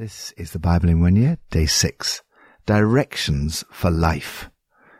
This 0.00 0.32
is 0.38 0.52
the 0.52 0.58
Bible 0.58 0.88
in 0.88 1.02
one 1.02 1.14
year, 1.14 1.36
day 1.50 1.66
six. 1.66 2.22
Directions 2.64 3.66
for 3.70 3.90
life. 3.90 4.48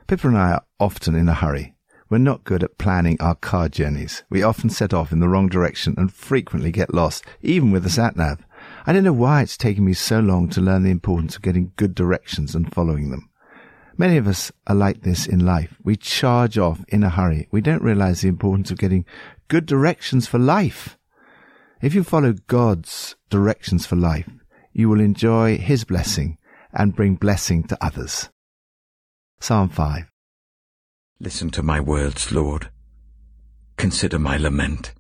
Pippa 0.07 0.29
and 0.29 0.37
I 0.37 0.51
are 0.51 0.65
often 0.79 1.15
in 1.15 1.27
a 1.27 1.33
hurry. 1.33 1.75
We're 2.11 2.19
not 2.19 2.45
good 2.45 2.63
at 2.63 2.77
planning 2.77 3.17
our 3.19 3.35
car 3.35 3.71
journeys. 3.71 4.25
We 4.29 4.43
often 4.43 4.69
set 4.69 4.93
off 4.93 5.11
in 5.11 5.21
the 5.21 5.29
wrong 5.31 5.49
direction 5.49 5.95
and 5.97 6.13
frequently 6.13 6.71
get 6.71 6.93
lost, 6.93 7.25
even 7.41 7.71
with 7.71 7.87
a 7.87 7.89
sat 7.89 8.15
nav. 8.15 8.45
I 8.85 8.93
don't 8.93 9.05
know 9.05 9.15
why 9.15 9.41
it's 9.41 9.57
taken 9.57 9.87
me 9.87 9.95
so 9.95 10.21
long 10.21 10.51
to 10.51 10.61
learn 10.61 10.83
the 10.83 10.91
importance 10.91 11.35
of 11.35 11.41
getting 11.41 11.73
good 11.77 11.95
directions 11.95 12.55
and 12.55 12.71
following 12.71 13.11
them. 13.11 13.31
Many 13.97 14.19
of 14.19 14.29
us 14.29 14.53
are 14.67 14.75
like 14.75 15.01
this 15.01 15.27
in 15.27 15.47
life. 15.47 15.79
We 15.83 15.97
charge 15.97 16.59
off 16.59 16.85
in 16.89 17.05
a 17.05 17.09
hurry. 17.09 17.49
We 17.51 17.63
don't 17.63 17.83
realize 17.83 18.21
the 18.21 18.29
importance 18.29 18.71
of 18.71 18.77
getting 18.77 19.07
good 19.49 19.65
directions 19.65 20.27
for 20.27 20.39
life. 20.39 20.99
If 21.81 21.95
you 21.95 22.05
follow 22.05 22.35
God's 22.49 23.17
directions 23.31 23.87
for 23.87 23.97
life, 23.97 24.29
you 24.73 24.89
will 24.89 25.01
enjoy 25.01 25.59
his 25.59 25.85
blessing 25.85 26.39
and 26.73 26.95
bring 26.95 27.15
blessing 27.17 27.65
to 27.65 27.85
others. 27.85 28.29
Psalm 29.41 29.69
5. 29.69 30.05
Listen 31.19 31.51
to 31.51 31.63
my 31.63 31.81
words, 31.81 32.33
Lord. 32.33 32.71
Consider 33.77 34.19
my 34.19 34.37
lament. 34.37 34.95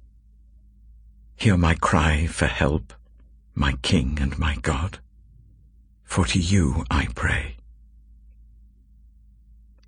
Hear 1.36 1.56
my 1.56 1.74
cry 1.74 2.26
for 2.26 2.46
help, 2.46 2.92
my 3.54 3.74
King 3.82 4.18
and 4.20 4.38
my 4.38 4.56
God. 4.56 4.98
For 6.04 6.26
to 6.26 6.38
you 6.38 6.84
I 6.90 7.08
pray. 7.14 7.56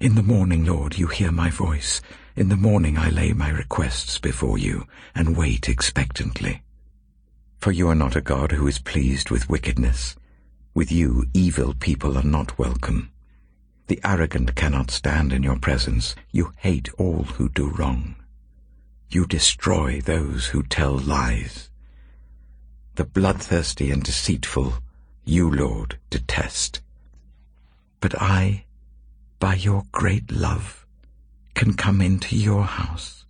In 0.01 0.15
the 0.15 0.23
morning, 0.23 0.65
Lord, 0.65 0.99
you 0.99 1.07
hear 1.07 1.30
my 1.30 1.51
voice. 1.51 2.01
In 2.35 2.49
the 2.49 2.57
morning 2.57 2.96
I 2.99 3.10
lay 3.10 3.33
my 3.33 3.51
requests 3.51 4.19
before 4.19 4.59
you 4.59 4.87
and 5.15 5.37
wait 5.37 5.69
expectantly. 5.69 6.62
For 7.62 7.71
you 7.71 7.89
are 7.91 7.95
not 7.95 8.16
a 8.16 8.21
God 8.21 8.51
who 8.51 8.66
is 8.66 8.80
pleased 8.80 9.30
with 9.30 9.48
wickedness. 9.48 10.16
With 10.75 10.91
you 10.91 11.27
evil 11.33 11.75
people 11.75 12.19
are 12.19 12.25
not 12.25 12.59
welcome. 12.59 13.13
The 13.87 14.01
arrogant 14.02 14.57
cannot 14.57 14.91
stand 14.91 15.32
in 15.32 15.45
your 15.45 15.60
presence. 15.60 16.16
You 16.33 16.52
hate 16.57 16.88
all 16.99 17.23
who 17.23 17.49
do 17.49 17.68
wrong. 17.68 18.16
You 19.10 19.27
destroy 19.27 20.01
those 20.01 20.46
who 20.46 20.65
tell 20.65 20.99
lies. 20.99 21.71
The 22.96 23.05
bloodthirsty 23.05 23.93
and 23.93 24.02
deceitful 24.02 24.74
you, 25.24 25.49
Lord, 25.49 26.01
detest. 26.10 26.80
But 28.01 28.21
I, 28.21 28.65
by 29.38 29.55
your 29.55 29.85
great 29.93 30.33
love, 30.33 30.85
can 31.55 31.74
come 31.74 32.01
into 32.01 32.37
your 32.37 32.65
house. 32.65 33.21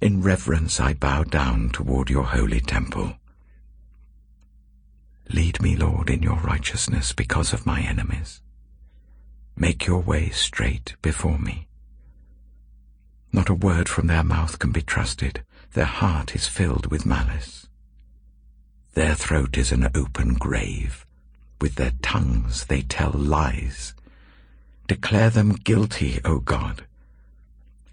In 0.00 0.22
reverence 0.22 0.78
I 0.78 0.94
bow 0.94 1.24
down 1.24 1.70
toward 1.70 2.08
your 2.08 2.22
holy 2.22 2.60
temple. 2.60 3.14
Lead 5.30 5.60
me, 5.60 5.76
Lord, 5.76 6.08
in 6.08 6.22
your 6.22 6.38
righteousness 6.38 7.12
because 7.12 7.52
of 7.52 7.66
my 7.66 7.80
enemies. 7.80 8.40
Make 9.56 9.86
your 9.86 10.00
way 10.00 10.30
straight 10.30 10.94
before 11.02 11.38
me. 11.38 11.66
Not 13.32 13.48
a 13.48 13.54
word 13.54 13.88
from 13.88 14.06
their 14.06 14.22
mouth 14.22 14.60
can 14.60 14.70
be 14.70 14.82
trusted. 14.82 15.44
Their 15.72 15.84
heart 15.84 16.34
is 16.36 16.46
filled 16.46 16.86
with 16.86 17.04
malice. 17.04 17.68
Their 18.94 19.16
throat 19.16 19.58
is 19.58 19.72
an 19.72 19.88
open 19.96 20.34
grave. 20.34 21.04
With 21.60 21.74
their 21.74 21.92
tongues 22.02 22.66
they 22.66 22.82
tell 22.82 23.10
lies. 23.10 23.94
Declare 24.86 25.30
them 25.30 25.52
guilty, 25.52 26.20
O 26.24 26.38
God. 26.38 26.84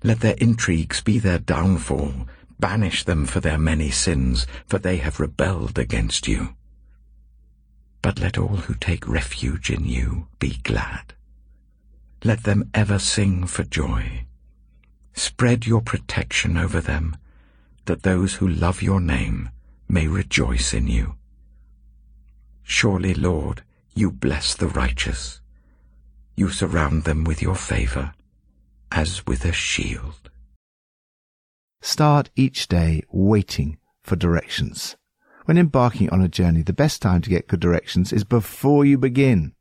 Let 0.05 0.19
their 0.19 0.35
intrigues 0.37 1.01
be 1.01 1.17
their 1.17 1.39
downfall. 1.39 2.27
Banish 2.59 3.05
them 3.05 3.25
for 3.25 3.39
their 3.39 3.57
many 3.57 3.89
sins, 3.89 4.45
for 4.67 4.77
they 4.77 4.97
have 4.97 5.19
rebelled 5.19 5.79
against 5.79 6.27
you. 6.27 6.49
But 8.03 8.19
let 8.19 8.37
all 8.37 8.57
who 8.57 8.75
take 8.75 9.07
refuge 9.07 9.71
in 9.71 9.83
you 9.83 10.27
be 10.37 10.59
glad. 10.61 11.15
Let 12.23 12.43
them 12.43 12.69
ever 12.71 12.99
sing 12.99 13.47
for 13.47 13.63
joy. 13.63 14.25
Spread 15.13 15.65
your 15.65 15.81
protection 15.81 16.55
over 16.55 16.81
them, 16.81 17.17
that 17.85 18.03
those 18.03 18.35
who 18.35 18.47
love 18.47 18.83
your 18.83 19.01
name 19.01 19.49
may 19.89 20.07
rejoice 20.07 20.71
in 20.71 20.85
you. 20.85 21.15
Surely, 22.61 23.15
Lord, 23.15 23.63
you 23.95 24.11
bless 24.11 24.53
the 24.53 24.67
righteous. 24.67 25.41
You 26.35 26.49
surround 26.49 27.05
them 27.05 27.23
with 27.23 27.41
your 27.41 27.55
favor 27.55 28.13
as 28.95 29.27
with 29.27 29.43
a 29.43 29.51
shield. 29.51 30.31
Start 31.81 32.29
each 32.35 32.69
day 32.69 33.03
waiting 33.11 33.77
for 34.01 34.15
directions. 34.15 34.95
When 35.43 35.57
embarking 35.57 36.09
on 36.11 36.21
a 36.21 36.29
journey, 36.29 36.61
the 36.61 36.73
best 36.73 37.01
time 37.01 37.21
to 37.21 37.29
get 37.29 37.49
good 37.49 37.59
directions 37.59 38.13
is 38.13 38.23
before 38.23 38.85
you 38.85 38.97
begin. 38.97 39.53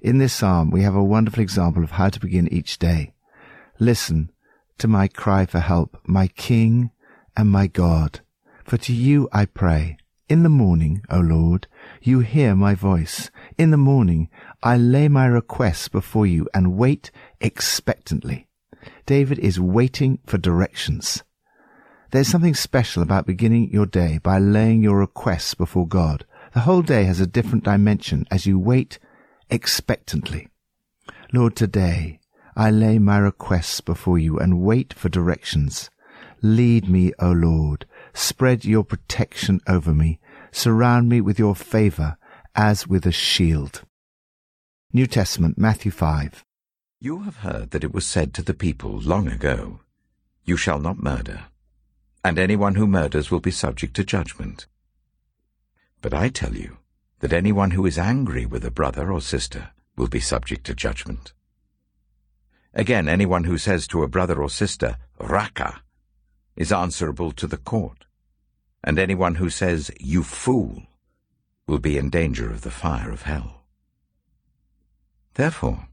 In 0.00 0.18
this 0.18 0.32
psalm, 0.32 0.70
we 0.70 0.82
have 0.82 0.94
a 0.94 1.02
wonderful 1.02 1.42
example 1.42 1.82
of 1.82 1.92
how 1.92 2.10
to 2.10 2.20
begin 2.20 2.46
each 2.52 2.78
day. 2.78 3.12
Listen 3.80 4.30
to 4.78 4.86
my 4.86 5.08
cry 5.08 5.46
for 5.46 5.58
help, 5.58 5.98
my 6.06 6.28
King 6.28 6.90
and 7.36 7.50
my 7.50 7.66
God. 7.66 8.20
For 8.64 8.76
to 8.78 8.92
you 8.94 9.28
I 9.32 9.46
pray. 9.46 9.98
In 10.28 10.44
the 10.44 10.48
morning, 10.48 11.02
O 11.10 11.18
Lord, 11.18 11.66
you 12.02 12.20
hear 12.20 12.54
my 12.54 12.74
voice. 12.74 13.30
In 13.58 13.72
the 13.72 13.76
morning, 13.76 14.30
I 14.62 14.76
lay 14.76 15.08
my 15.08 15.26
requests 15.26 15.88
before 15.88 16.26
you 16.26 16.48
and 16.54 16.76
wait 16.76 17.10
expectantly. 17.40 18.46
David 19.06 19.38
is 19.38 19.60
waiting 19.60 20.18
for 20.26 20.38
directions. 20.38 21.22
There's 22.10 22.28
something 22.28 22.54
special 22.54 23.02
about 23.02 23.26
beginning 23.26 23.70
your 23.72 23.86
day 23.86 24.18
by 24.18 24.38
laying 24.38 24.82
your 24.82 24.98
requests 24.98 25.54
before 25.54 25.86
God. 25.86 26.24
The 26.54 26.60
whole 26.60 26.82
day 26.82 27.04
has 27.04 27.20
a 27.20 27.26
different 27.26 27.64
dimension 27.64 28.26
as 28.30 28.46
you 28.46 28.58
wait 28.58 28.98
expectantly. 29.50 30.48
Lord, 31.32 31.56
today 31.56 32.20
I 32.56 32.70
lay 32.70 32.98
my 32.98 33.18
requests 33.18 33.80
before 33.80 34.18
you 34.18 34.38
and 34.38 34.60
wait 34.62 34.94
for 34.94 35.08
directions. 35.08 35.90
Lead 36.40 36.88
me, 36.88 37.12
O 37.18 37.32
Lord. 37.32 37.86
Spread 38.14 38.64
your 38.64 38.84
protection 38.84 39.60
over 39.66 39.92
me. 39.92 40.20
Surround 40.52 41.08
me 41.08 41.20
with 41.20 41.38
your 41.38 41.54
favor 41.54 42.16
as 42.54 42.86
with 42.86 43.04
a 43.04 43.12
shield. 43.12 43.82
New 44.92 45.06
Testament, 45.06 45.58
Matthew 45.58 45.90
5. 45.90 46.45
You 46.98 47.24
have 47.24 47.36
heard 47.36 47.72
that 47.72 47.84
it 47.84 47.92
was 47.92 48.06
said 48.06 48.32
to 48.34 48.42
the 48.42 48.54
people 48.54 48.98
long 49.00 49.28
ago, 49.28 49.80
You 50.44 50.56
shall 50.56 50.78
not 50.78 51.02
murder, 51.02 51.44
and 52.24 52.38
anyone 52.38 52.76
who 52.76 52.86
murders 52.86 53.30
will 53.30 53.40
be 53.40 53.50
subject 53.50 53.94
to 53.96 54.04
judgment. 54.04 54.66
But 56.00 56.14
I 56.14 56.30
tell 56.30 56.54
you 56.54 56.78
that 57.20 57.34
anyone 57.34 57.72
who 57.72 57.84
is 57.84 57.98
angry 57.98 58.46
with 58.46 58.64
a 58.64 58.70
brother 58.70 59.12
or 59.12 59.20
sister 59.20 59.72
will 59.94 60.08
be 60.08 60.20
subject 60.20 60.64
to 60.66 60.74
judgment. 60.74 61.34
Again, 62.72 63.08
anyone 63.08 63.44
who 63.44 63.58
says 63.58 63.86
to 63.88 64.02
a 64.02 64.08
brother 64.08 64.40
or 64.40 64.48
sister, 64.48 64.96
Raca, 65.20 65.82
is 66.56 66.72
answerable 66.72 67.32
to 67.32 67.46
the 67.46 67.58
court, 67.58 68.06
and 68.82 68.98
anyone 68.98 69.34
who 69.34 69.50
says, 69.50 69.90
You 70.00 70.22
fool, 70.22 70.84
will 71.66 71.78
be 71.78 71.98
in 71.98 72.08
danger 72.08 72.50
of 72.50 72.62
the 72.62 72.70
fire 72.70 73.10
of 73.10 73.22
hell. 73.22 73.64
Therefore, 75.34 75.88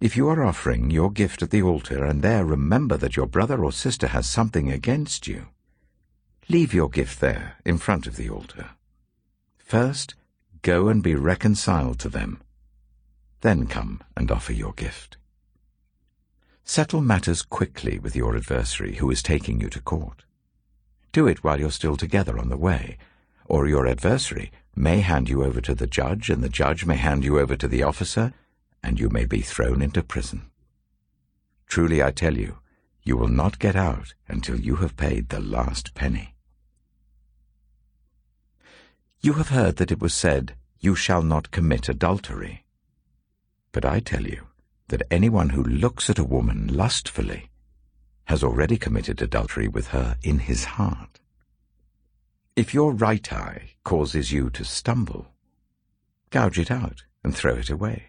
if 0.00 0.16
you 0.16 0.28
are 0.28 0.44
offering 0.44 0.90
your 0.90 1.10
gift 1.10 1.42
at 1.42 1.50
the 1.50 1.62
altar 1.62 2.04
and 2.04 2.22
there 2.22 2.44
remember 2.44 2.96
that 2.96 3.16
your 3.16 3.26
brother 3.26 3.64
or 3.64 3.72
sister 3.72 4.08
has 4.08 4.28
something 4.28 4.70
against 4.70 5.26
you, 5.26 5.46
leave 6.48 6.72
your 6.72 6.88
gift 6.88 7.20
there 7.20 7.56
in 7.64 7.78
front 7.78 8.06
of 8.06 8.16
the 8.16 8.30
altar. 8.30 8.70
First, 9.58 10.14
go 10.62 10.88
and 10.88 11.02
be 11.02 11.14
reconciled 11.14 11.98
to 12.00 12.08
them. 12.08 12.40
Then 13.40 13.66
come 13.66 14.00
and 14.16 14.30
offer 14.30 14.52
your 14.52 14.72
gift. 14.72 15.16
Settle 16.64 17.00
matters 17.00 17.42
quickly 17.42 17.98
with 17.98 18.14
your 18.14 18.36
adversary 18.36 18.96
who 18.96 19.10
is 19.10 19.22
taking 19.22 19.60
you 19.60 19.68
to 19.70 19.80
court. 19.80 20.24
Do 21.12 21.26
it 21.26 21.42
while 21.42 21.58
you're 21.58 21.70
still 21.70 21.96
together 21.96 22.38
on 22.38 22.50
the 22.50 22.56
way, 22.56 22.98
or 23.46 23.66
your 23.66 23.86
adversary 23.86 24.52
may 24.76 25.00
hand 25.00 25.28
you 25.28 25.42
over 25.42 25.60
to 25.62 25.74
the 25.74 25.86
judge, 25.86 26.30
and 26.30 26.42
the 26.42 26.48
judge 26.48 26.84
may 26.84 26.96
hand 26.96 27.24
you 27.24 27.38
over 27.38 27.56
to 27.56 27.66
the 27.66 27.82
officer, 27.82 28.32
and 28.82 28.98
you 28.98 29.08
may 29.08 29.24
be 29.24 29.40
thrown 29.40 29.82
into 29.82 30.02
prison. 30.02 30.50
Truly 31.66 32.02
I 32.02 32.10
tell 32.10 32.36
you, 32.36 32.58
you 33.02 33.16
will 33.16 33.28
not 33.28 33.58
get 33.58 33.76
out 33.76 34.14
until 34.26 34.60
you 34.60 34.76
have 34.76 34.96
paid 34.96 35.28
the 35.28 35.40
last 35.40 35.94
penny. 35.94 36.34
You 39.20 39.34
have 39.34 39.48
heard 39.48 39.76
that 39.76 39.90
it 39.90 40.00
was 40.00 40.14
said, 40.14 40.54
You 40.78 40.94
shall 40.94 41.22
not 41.22 41.50
commit 41.50 41.88
adultery. 41.88 42.64
But 43.72 43.84
I 43.84 44.00
tell 44.00 44.22
you 44.22 44.46
that 44.88 45.02
anyone 45.10 45.50
who 45.50 45.62
looks 45.62 46.08
at 46.08 46.18
a 46.18 46.24
woman 46.24 46.68
lustfully 46.68 47.50
has 48.26 48.44
already 48.44 48.76
committed 48.76 49.20
adultery 49.20 49.68
with 49.68 49.88
her 49.88 50.16
in 50.22 50.40
his 50.40 50.64
heart. 50.64 51.18
If 52.54 52.74
your 52.74 52.92
right 52.92 53.32
eye 53.32 53.70
causes 53.84 54.32
you 54.32 54.50
to 54.50 54.64
stumble, 54.64 55.28
gouge 56.30 56.58
it 56.58 56.70
out 56.70 57.04
and 57.24 57.34
throw 57.34 57.54
it 57.54 57.70
away. 57.70 58.08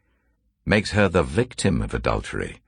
makes 0.65 0.91
her 0.91 1.07
the 1.07 1.23
victim 1.23 1.81
of 1.81 1.93
adultery, 1.93 2.61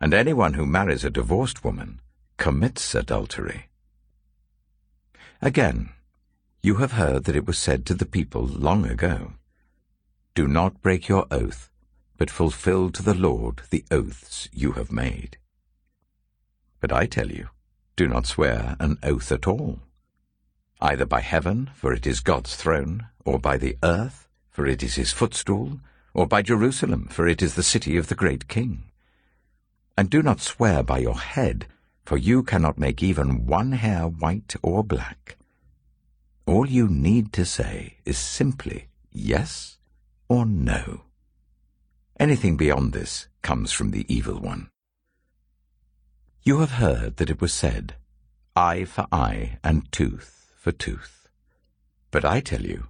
and 0.00 0.14
anyone 0.14 0.54
who 0.54 0.66
marries 0.66 1.04
a 1.04 1.10
divorced 1.10 1.64
woman 1.64 2.00
commits 2.36 2.94
adultery. 2.94 3.66
Again, 5.42 5.90
you 6.62 6.76
have 6.76 6.92
heard 6.92 7.24
that 7.24 7.36
it 7.36 7.46
was 7.46 7.58
said 7.58 7.86
to 7.86 7.94
the 7.94 8.06
people 8.06 8.46
long 8.46 8.86
ago, 8.86 9.32
Do 10.34 10.48
not 10.48 10.82
break 10.82 11.08
your 11.08 11.26
oath, 11.30 11.70
but 12.16 12.30
fulfill 12.30 12.90
to 12.90 13.02
the 13.02 13.14
Lord 13.14 13.62
the 13.70 13.84
oaths 13.90 14.48
you 14.52 14.72
have 14.72 14.90
made. 14.90 15.38
But 16.80 16.92
I 16.92 17.06
tell 17.06 17.30
you, 17.30 17.50
do 17.96 18.08
not 18.08 18.26
swear 18.26 18.76
an 18.80 18.98
oath 19.02 19.32
at 19.32 19.46
all, 19.46 19.80
either 20.80 21.06
by 21.06 21.20
heaven, 21.20 21.70
for 21.74 21.92
it 21.92 22.06
is 22.06 22.20
God's 22.20 22.56
throne, 22.56 23.06
or 23.24 23.38
by 23.38 23.56
the 23.56 23.76
earth, 23.82 24.28
for 24.50 24.66
it 24.66 24.82
is 24.82 24.94
his 24.94 25.12
footstool, 25.12 25.80
or 26.16 26.26
by 26.26 26.40
Jerusalem, 26.40 27.08
for 27.10 27.28
it 27.28 27.42
is 27.42 27.56
the 27.56 27.62
city 27.62 27.98
of 27.98 28.06
the 28.06 28.14
great 28.14 28.48
king. 28.48 28.84
And 29.98 30.08
do 30.08 30.22
not 30.22 30.40
swear 30.40 30.82
by 30.82 30.98
your 31.00 31.20
head, 31.20 31.66
for 32.06 32.16
you 32.16 32.42
cannot 32.42 32.78
make 32.78 33.02
even 33.02 33.44
one 33.44 33.72
hair 33.72 34.08
white 34.08 34.56
or 34.62 34.82
black. 34.82 35.36
All 36.46 36.66
you 36.66 36.88
need 36.88 37.34
to 37.34 37.44
say 37.44 37.98
is 38.06 38.16
simply 38.16 38.88
yes 39.12 39.76
or 40.26 40.46
no. 40.46 41.02
Anything 42.18 42.56
beyond 42.56 42.94
this 42.94 43.28
comes 43.42 43.70
from 43.70 43.90
the 43.90 44.06
evil 44.08 44.40
one. 44.40 44.70
You 46.42 46.60
have 46.60 46.80
heard 46.80 47.18
that 47.18 47.28
it 47.28 47.42
was 47.42 47.52
said, 47.52 47.94
eye 48.54 48.86
for 48.86 49.06
eye 49.12 49.58
and 49.62 49.92
tooth 49.92 50.54
for 50.56 50.72
tooth. 50.72 51.28
But 52.10 52.24
I 52.24 52.40
tell 52.40 52.62
you, 52.62 52.86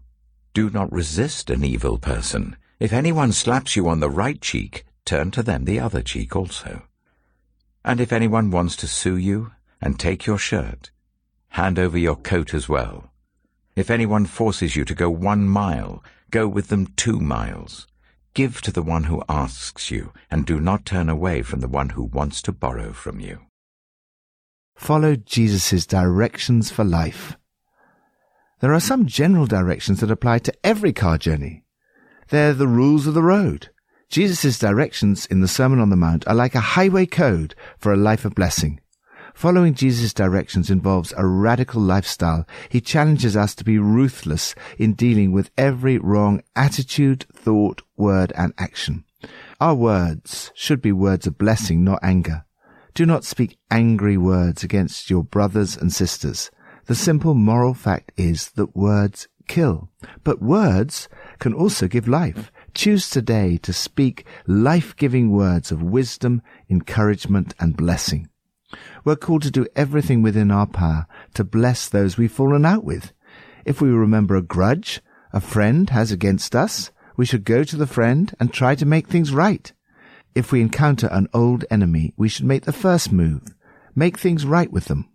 do 0.55 0.71
not 0.71 0.93
resist 0.93 1.51
an 1.51 1.65
evil 1.65 1.99
person. 1.99 2.57
If 2.79 2.93
anyone 2.93 3.33
slaps 3.33 3.75
you 3.75 3.89
on 3.89 4.01
the 4.01 4.11
right 4.11 4.41
cheek, 4.41 4.85
turn 5.07 5.31
to 5.31 5.43
them 5.43 5.65
the 5.65 5.81
other 5.81 6.03
cheek 6.03 6.37
also. 6.37 6.83
And 7.85 8.01
if 8.01 8.13
anyone 8.13 8.51
wants 8.51 8.77
to 8.77 8.87
sue 8.87 9.17
you 9.17 9.53
and 9.81 9.99
take 9.99 10.27
your 10.27 10.39
shirt, 10.39 10.91
hand 11.51 11.79
over 11.79 11.97
your 11.97 12.17
coat 12.17 12.53
as 12.53 12.69
well. 12.69 13.13
If 13.77 13.91
anyone 13.91 14.27
forces 14.27 14.77
you 14.77 14.85
to 14.85 14.95
go 14.95 15.09
one 15.09 15.49
mile, 15.49 16.05
go 16.31 16.47
with 16.49 16.69
them 16.69 16.89
two 16.97 17.19
miles. 17.19 17.87
Give 18.35 18.61
to 18.63 18.73
the 18.73 18.83
one 18.83 19.05
who 19.05 19.23
asks 19.29 19.91
you, 19.91 20.13
and 20.31 20.45
do 20.45 20.61
not 20.61 20.85
turn 20.85 21.09
away 21.09 21.41
from 21.41 21.61
the 21.61 21.69
one 21.69 21.91
who 21.91 22.05
wants 22.05 22.43
to 22.43 22.53
borrow 22.53 22.93
from 22.93 23.21
you. 23.21 23.41
Follow 24.75 25.17
Jesus' 25.17 25.87
directions 25.87 26.71
for 26.71 26.85
life. 26.85 27.39
There 28.61 28.75
are 28.75 28.81
some 28.81 29.07
general 29.07 29.47
directions 29.47 30.01
that 30.01 30.11
apply 30.11 30.41
to 30.41 30.55
every 30.63 30.93
car 30.93 31.17
journey. 31.17 31.63
They're 32.29 32.55
the 32.55 32.67
rules 32.67 33.07
of 33.07 33.15
the 33.15 33.23
road. 33.23 33.71
Jesus' 34.09 34.59
directions 34.59 35.27
in 35.27 35.41
the 35.41 35.49
Sermon 35.49 35.81
on 35.81 35.91
the 35.91 35.97
Mount 35.97 36.27
are 36.27 36.35
like 36.35 36.55
a 36.55 36.61
highway 36.61 37.07
code 37.07 37.55
for 37.79 37.93
a 37.93 37.97
life 37.97 38.25
of 38.25 38.35
blessing. 38.35 38.81
Following 39.35 39.75
Jesus' 39.75 40.15
directions 40.15 40.71
involves 40.71 41.13
a 41.17 41.27
radical 41.27 41.83
lifestyle. 41.83 42.47
He 42.69 42.81
challenges 42.81 43.37
us 43.37 43.55
to 43.57 43.65
be 43.65 43.79
ruthless 43.79 44.55
in 44.79 44.95
dealing 44.95 45.31
with 45.31 45.51
every 45.59 45.99
wrong 45.99 46.43
attitude, 46.57 47.27
thought, 47.35 47.83
word, 47.97 48.33
and 48.35 48.55
action. 48.57 49.05
Our 49.61 49.75
words 49.75 50.53
should 50.55 50.81
be 50.81 50.93
words 50.93 51.27
of 51.27 51.37
blessing, 51.37 51.85
not 51.85 51.99
anger. 52.03 52.45
Do 52.95 53.05
not 53.05 53.25
speak 53.25 53.59
angry 53.71 54.17
words 54.17 54.65
against 54.65 55.11
your 55.11 55.23
brothers 55.23 55.77
and 55.77 55.93
sisters. 55.93 56.51
The 56.87 56.95
simple 56.95 57.35
moral 57.35 57.75
fact 57.75 58.13
is 58.17 58.51
that 58.53 58.75
words 58.75 59.29
kill, 59.47 59.91
but 60.25 60.43
words 60.43 61.09
can 61.39 61.55
also 61.55 61.89
give 61.89 62.09
life. 62.09 62.53
Choose 62.75 63.09
today 63.09 63.57
to 63.59 63.73
speak 63.73 64.27
life-giving 64.47 65.31
words 65.31 65.71
of 65.71 65.83
wisdom, 65.83 66.43
encouragement, 66.69 67.55
and 67.59 67.77
blessing. 67.77 68.29
We're 69.05 69.17
called 69.17 69.43
to 69.43 69.51
do 69.51 69.67
everything 69.77 70.23
within 70.23 70.51
our 70.51 70.67
power 70.67 71.07
to 71.35 71.45
bless 71.45 71.89
those 71.89 72.17
we've 72.17 72.33
fallen 72.33 72.67
out 72.67 72.85
with. 72.85 73.13
If 73.65 73.81
we 73.81 73.89
remember 73.89 74.37
a 74.37 74.43
grudge 74.43 75.01
a 75.33 75.41
friend 75.41 75.91
has 75.91 76.13
against 76.13 76.57
us, 76.57 76.91
we 77.17 77.27
should 77.27 77.45
go 77.45 77.63
to 77.65 77.77
the 77.77 77.87
friend 77.87 78.35
and 78.41 78.53
try 78.53 78.75
to 78.75 78.87
make 78.87 79.09
things 79.09 79.33
right. 79.33 79.73
If 80.35 80.53
we 80.53 80.61
encounter 80.61 81.09
an 81.11 81.29
old 81.35 81.65
enemy, 81.71 82.15
we 82.17 82.29
should 82.29 82.47
make 82.47 82.65
the 82.65 82.73
first 82.73 83.13
move, 83.13 83.55
make 83.95 84.19
things 84.19 84.47
right 84.47 84.71
with 84.71 84.87
them. 84.87 85.09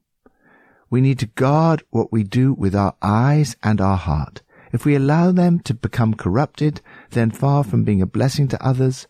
We 0.92 1.02
need 1.02 1.20
to 1.20 1.26
guard 1.26 1.84
what 1.90 2.12
we 2.12 2.24
do 2.24 2.54
with 2.54 2.76
our 2.76 2.96
eyes 3.02 3.56
and 3.64 3.80
our 3.80 3.98
heart. 3.98 4.42
If 4.74 4.86
we 4.86 4.94
allow 4.94 5.32
them 5.32 5.62
to 5.62 5.74
become 5.74 6.14
corrupted, 6.14 6.82
then 7.12 7.32
far 7.32 7.64
from 7.64 7.86
being 7.86 8.02
a 8.02 8.06
blessing 8.06 8.50
to 8.50 8.64
others, 8.64 9.08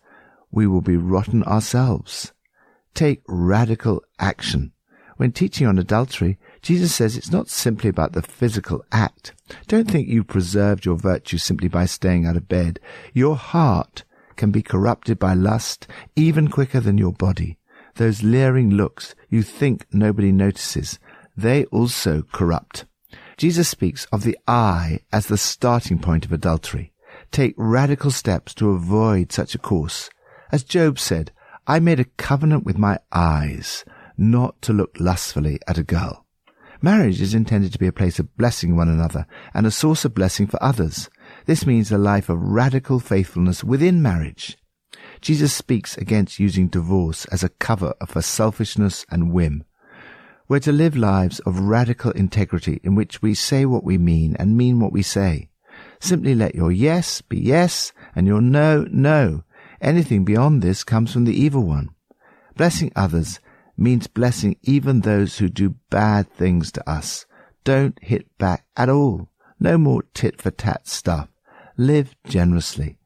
we 0.52 0.66
will 0.66 0.80
be 0.80 0.96
rotten 0.96 1.42
ourselves. 1.42 2.32
Take 2.94 3.22
radical 3.26 4.02
action. 4.20 4.72
When 5.16 5.32
teaching 5.32 5.66
on 5.66 5.78
adultery, 5.78 6.38
Jesus 6.62 6.94
says 6.94 7.16
it's 7.16 7.32
not 7.32 7.48
simply 7.48 7.90
about 7.90 8.12
the 8.12 8.22
physical 8.22 8.84
act. 8.92 9.34
Don't 9.66 9.90
think 9.90 10.08
you 10.08 10.22
preserved 10.22 10.84
your 10.84 10.96
virtue 10.96 11.38
simply 11.38 11.68
by 11.68 11.86
staying 11.86 12.26
out 12.26 12.36
of 12.36 12.48
bed. 12.48 12.78
Your 13.12 13.36
heart 13.36 14.04
can 14.36 14.52
be 14.52 14.62
corrupted 14.62 15.18
by 15.18 15.34
lust 15.34 15.88
even 16.14 16.48
quicker 16.48 16.80
than 16.80 16.96
your 16.96 17.12
body. 17.12 17.58
Those 17.96 18.22
leering 18.22 18.70
looks 18.70 19.14
you 19.28 19.42
think 19.42 19.86
nobody 19.92 20.32
notices, 20.32 20.98
they 21.36 21.64
also 21.66 22.22
corrupt. 22.32 22.84
Jesus 23.36 23.68
speaks 23.68 24.06
of 24.12 24.22
the 24.22 24.38
eye 24.46 25.00
as 25.12 25.26
the 25.26 25.38
starting 25.38 25.98
point 25.98 26.24
of 26.24 26.32
adultery. 26.32 26.92
Take 27.30 27.54
radical 27.56 28.10
steps 28.10 28.54
to 28.54 28.70
avoid 28.70 29.32
such 29.32 29.54
a 29.54 29.58
course. 29.58 30.10
As 30.50 30.64
Job 30.64 30.98
said, 30.98 31.32
I 31.66 31.78
made 31.78 32.00
a 32.00 32.04
covenant 32.04 32.64
with 32.64 32.78
my 32.78 32.98
eyes 33.12 33.84
not 34.16 34.60
to 34.62 34.72
look 34.72 34.96
lustfully 34.98 35.58
at 35.66 35.78
a 35.78 35.82
girl. 35.82 36.26
Marriage 36.80 37.20
is 37.20 37.34
intended 37.34 37.72
to 37.72 37.78
be 37.78 37.86
a 37.86 37.92
place 37.92 38.18
of 38.18 38.36
blessing 38.36 38.76
one 38.76 38.88
another 38.88 39.26
and 39.54 39.66
a 39.66 39.70
source 39.70 40.04
of 40.04 40.14
blessing 40.14 40.48
for 40.48 40.62
others. 40.62 41.08
This 41.46 41.64
means 41.64 41.92
a 41.92 41.98
life 41.98 42.28
of 42.28 42.42
radical 42.42 42.98
faithfulness 42.98 43.62
within 43.62 44.02
marriage. 44.02 44.58
Jesus 45.20 45.54
speaks 45.54 45.96
against 45.96 46.40
using 46.40 46.66
divorce 46.66 47.24
as 47.26 47.44
a 47.44 47.48
cover 47.48 47.94
for 48.06 48.20
selfishness 48.20 49.06
and 49.10 49.32
whim. 49.32 49.64
We're 50.48 50.58
to 50.60 50.72
live 50.72 50.96
lives 50.96 51.38
of 51.40 51.60
radical 51.60 52.10
integrity 52.10 52.80
in 52.82 52.94
which 52.94 53.22
we 53.22 53.32
say 53.32 53.64
what 53.64 53.84
we 53.84 53.96
mean 53.96 54.36
and 54.38 54.56
mean 54.56 54.80
what 54.80 54.92
we 54.92 55.02
say. 55.02 55.48
Simply 56.00 56.34
let 56.34 56.54
your 56.54 56.72
yes 56.72 57.22
be 57.22 57.38
yes 57.38 57.92
and 58.14 58.26
your 58.26 58.40
no, 58.40 58.84
no. 58.90 59.44
Anything 59.80 60.24
beyond 60.24 60.60
this 60.60 60.82
comes 60.82 61.12
from 61.12 61.24
the 61.24 61.40
evil 61.40 61.62
one. 61.62 61.90
Blessing 62.56 62.92
others 62.96 63.38
means 63.76 64.08
blessing 64.08 64.56
even 64.62 65.00
those 65.00 65.38
who 65.38 65.48
do 65.48 65.76
bad 65.90 66.30
things 66.32 66.72
to 66.72 66.90
us. 66.90 67.24
Don't 67.62 67.98
hit 68.02 68.26
back 68.36 68.64
at 68.76 68.88
all. 68.88 69.28
No 69.60 69.78
more 69.78 70.02
tit 70.12 70.42
for 70.42 70.50
tat 70.50 70.88
stuff. 70.88 71.28
Live 71.76 72.16
generously. 72.24 72.98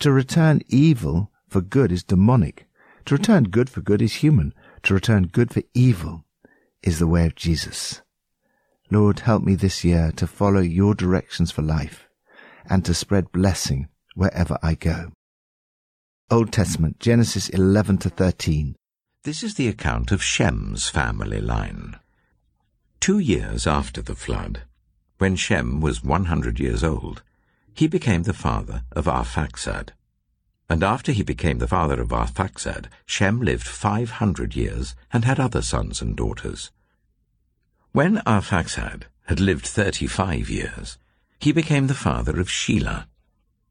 To 0.00 0.10
return 0.10 0.60
evil 0.68 1.30
for 1.48 1.60
good 1.60 1.92
is 1.92 2.02
demonic. 2.02 2.66
To 3.06 3.14
return 3.14 3.44
good 3.44 3.70
for 3.70 3.80
good 3.80 4.02
is 4.02 4.14
human. 4.14 4.52
To 4.82 4.94
return 4.94 5.28
good 5.28 5.52
for 5.54 5.62
evil 5.72 6.24
is 6.82 6.98
the 6.98 7.06
way 7.06 7.26
of 7.26 7.34
Jesus. 7.34 8.02
Lord, 8.90 9.20
help 9.20 9.42
me 9.42 9.54
this 9.54 9.84
year 9.84 10.12
to 10.16 10.26
follow 10.26 10.60
your 10.60 10.94
directions 10.94 11.50
for 11.50 11.62
life 11.62 12.08
and 12.68 12.84
to 12.84 12.94
spread 12.94 13.32
blessing 13.32 13.88
wherever 14.14 14.58
I 14.62 14.74
go. 14.74 15.12
Old 16.30 16.52
Testament, 16.52 17.00
Genesis 17.00 17.48
11 17.48 17.98
to 17.98 18.10
13. 18.10 18.76
This 19.24 19.42
is 19.42 19.54
the 19.54 19.68
account 19.68 20.12
of 20.12 20.22
Shem's 20.22 20.88
family 20.88 21.40
line. 21.40 21.98
Two 23.00 23.18
years 23.18 23.66
after 23.66 24.02
the 24.02 24.14
flood, 24.14 24.62
when 25.18 25.36
Shem 25.36 25.80
was 25.80 26.02
100 26.02 26.58
years 26.58 26.82
old, 26.82 27.22
he 27.74 27.86
became 27.86 28.22
the 28.22 28.32
father 28.32 28.82
of 28.92 29.06
Arphaxad. 29.06 29.90
And 30.70 30.84
after 30.84 31.10
he 31.10 31.24
became 31.24 31.58
the 31.58 31.66
father 31.66 32.00
of 32.00 32.12
Arphaxad, 32.12 32.86
Shem 33.04 33.40
lived 33.40 33.66
500 33.66 34.54
years 34.54 34.94
and 35.12 35.24
had 35.24 35.40
other 35.40 35.62
sons 35.62 36.00
and 36.00 36.14
daughters. 36.14 36.70
When 37.90 38.18
Arphaxad 38.18 39.06
had 39.26 39.40
lived 39.40 39.66
35 39.66 40.48
years, 40.48 40.96
he 41.40 41.50
became 41.50 41.88
the 41.88 42.02
father 42.06 42.38
of 42.38 42.48
Shelah. 42.48 43.06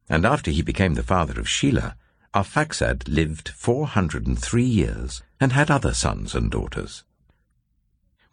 And 0.10 0.26
after 0.26 0.52
he 0.52 0.62
became 0.62 0.96
the 0.96 1.02
father 1.04 1.40
of 1.40 1.48
Shelah, 1.48 1.96
Arphaxad 2.34 3.08
lived 3.08 3.48
403 3.48 4.62
years 4.62 5.24
and 5.40 5.54
had 5.54 5.72
other 5.72 5.94
sons 5.94 6.36
and 6.36 6.52
daughters. 6.52 7.06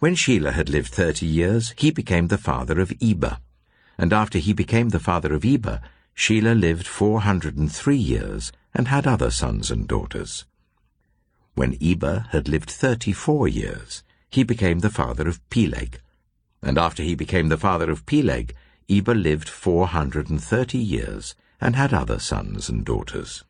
When 0.01 0.17
Shelah 0.17 0.55
had 0.55 0.69
lived 0.69 0.93
thirty 0.93 1.27
years, 1.27 1.73
he 1.79 1.93
became 1.93 2.27
the 2.27 2.37
father 2.37 2.81
of 2.81 2.93
Eber. 3.01 3.39
and 3.97 4.13
after 4.13 4.39
he 4.39 4.53
became 4.53 4.89
the 4.89 5.01
father 5.01 5.33
of 5.33 5.45
Eber, 5.45 5.81
Shelah 6.17 6.59
lived 6.59 6.87
four 6.87 7.21
hundred 7.21 7.57
and 7.57 7.71
three 7.71 7.97
years, 7.97 8.51
and 8.75 8.89
had 8.89 9.07
other 9.07 9.31
sons 9.31 9.71
and 9.71 9.87
daughters. 9.87 10.47
When 11.55 11.79
Eber 11.81 12.27
had 12.31 12.49
lived 12.49 12.71
thirty-four 12.71 13.47
years, 13.49 14.03
he 14.31 14.43
became 14.43 14.81
the 14.81 14.91
father 14.91 15.29
of 15.29 15.47
Peleg. 15.51 16.01
And 16.63 16.79
after 16.79 17.03
he 17.03 17.15
became 17.15 17.49
the 17.49 17.59
father 17.59 17.91
of 17.91 18.07
Peleg, 18.07 18.55
Eber 18.89 19.15
lived 19.15 19.49
four 19.49 19.89
hundred 19.89 20.31
and 20.31 20.43
thirty 20.43 20.79
years, 20.79 21.35
and 21.61 21.77
had 21.77 21.93
other 21.93 22.19
sons 22.19 22.69
and 22.69 22.85
daughters. 22.85 23.45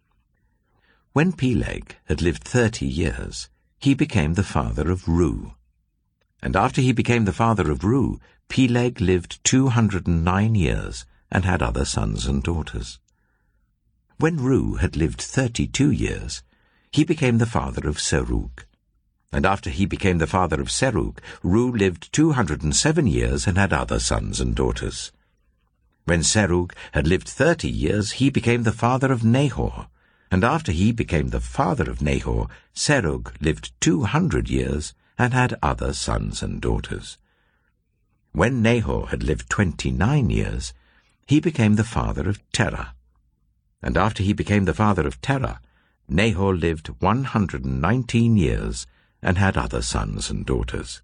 When 1.13 1.33
Peleg 1.33 1.97
had 2.07 2.21
lived 2.21 2.45
thirty 2.45 2.87
years, 2.87 3.49
he 3.79 3.95
became 3.95 4.35
the 4.35 4.43
father 4.43 4.91
of 4.91 5.05
Reu. 5.05 5.55
And 6.43 6.57
after 6.57 6.81
he 6.81 6.93
became 6.93 7.25
the 7.25 7.33
father 7.33 7.71
of 7.71 7.81
Reu, 7.81 8.19
Peleg 8.49 9.01
lived 9.01 9.43
two 9.45 9.69
hundred 9.69 10.07
and 10.07 10.25
nine 10.25 10.55
years, 10.55 11.07
and 11.31 11.45
had 11.45 11.63
other 11.63 11.85
sons 11.85 12.27
and 12.27 12.43
daughters. 12.43 12.99
When 14.19 14.39
Reu 14.39 14.79
had 14.79 14.97
lived 14.97 15.21
thirty-two 15.21 15.91
years, 15.91 16.43
he 16.91 17.05
became 17.05 17.39
the 17.39 17.47
father 17.47 17.89
of 17.89 17.99
Serug. 17.99 18.65
And 19.33 19.45
after 19.45 19.69
he 19.69 19.85
became 19.85 20.19
the 20.19 20.27
father 20.27 20.61
of 20.61 20.69
Serug, 20.69 21.19
Reu 21.45 21.77
lived 21.77 22.13
two 22.13 22.33
hundred 22.33 22.63
and 22.63 22.75
seven 22.75 23.07
years 23.07 23.47
and 23.47 23.59
had 23.59 23.73
other 23.73 23.99
sons 23.99 24.41
and 24.41 24.55
daughters. 24.55 25.13
When 26.05 26.21
Serug 26.21 26.73
had 26.93 27.07
lived 27.07 27.29
thirty 27.29 27.69
years, 27.69 28.13
he 28.13 28.31
became 28.31 28.63
the 28.63 28.73
father 28.73 29.13
of 29.13 29.25
Nahor. 29.25 29.89
And 30.31 30.45
after 30.45 30.73
he 30.73 30.93
became 30.93 31.29
the 31.29 31.41
father 31.41 31.91
of 31.91 32.01
Nahor, 32.01 32.47
Serug 32.75 33.33
lived 33.41 33.73
two 33.81 34.05
hundred 34.05 34.49
years 34.49 34.95
and 35.19 35.35
had 35.35 35.59
other 35.63 35.93
sons 35.93 36.43
and 36.43 36.61
daughters. 36.61 37.19
When 38.33 38.63
Nahor 38.63 39.09
had 39.09 39.23
lived 39.23 39.51
twenty-nine 39.51 40.31
years, 40.31 40.73
he 41.27 41.41
became 41.41 41.75
the 41.75 41.85
father 41.85 42.29
of 42.29 42.41
Terah. 42.53 42.95
And 43.83 43.97
after 43.97 44.23
he 44.23 44.33
became 44.33 44.65
the 44.65 44.75
father 44.75 45.07
of 45.07 45.21
Terah, 45.21 45.61
Nahor 46.09 46.55
lived 46.55 46.89
one 47.01 47.25
hundred 47.25 47.65
and 47.65 47.81
nineteen 47.81 48.37
years 48.37 48.87
and 49.21 49.39
had 49.39 49.57
other 49.57 49.83
sons 49.83 50.31
and 50.31 50.47
daughters. 50.47 51.03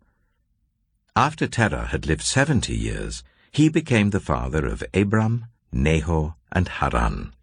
After 1.16 1.46
Terah 1.46 1.86
had 1.86 2.06
lived 2.06 2.22
seventy 2.22 2.76
years, 2.76 3.24
he 3.50 3.68
became 3.68 4.10
the 4.10 4.20
father 4.20 4.64
of 4.64 4.84
Abram, 4.94 5.46
Nahor, 5.72 6.36
and 6.52 6.68
Haran. 6.68 7.34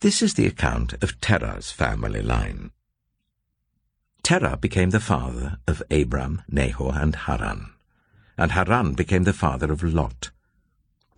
This 0.00 0.22
is 0.22 0.34
the 0.34 0.46
account 0.46 0.94
of 1.02 1.20
Terah's 1.20 1.70
family 1.70 2.22
line. 2.22 2.70
Terah 4.22 4.56
became 4.56 4.90
the 4.90 5.00
father 5.00 5.58
of 5.66 5.82
Abram, 5.90 6.42
Nahor, 6.48 6.92
and 6.94 7.14
Haran, 7.14 7.72
and 8.36 8.52
Haran 8.52 8.94
became 8.94 9.24
the 9.24 9.32
father 9.32 9.70
of 9.70 9.82
Lot. 9.82 10.30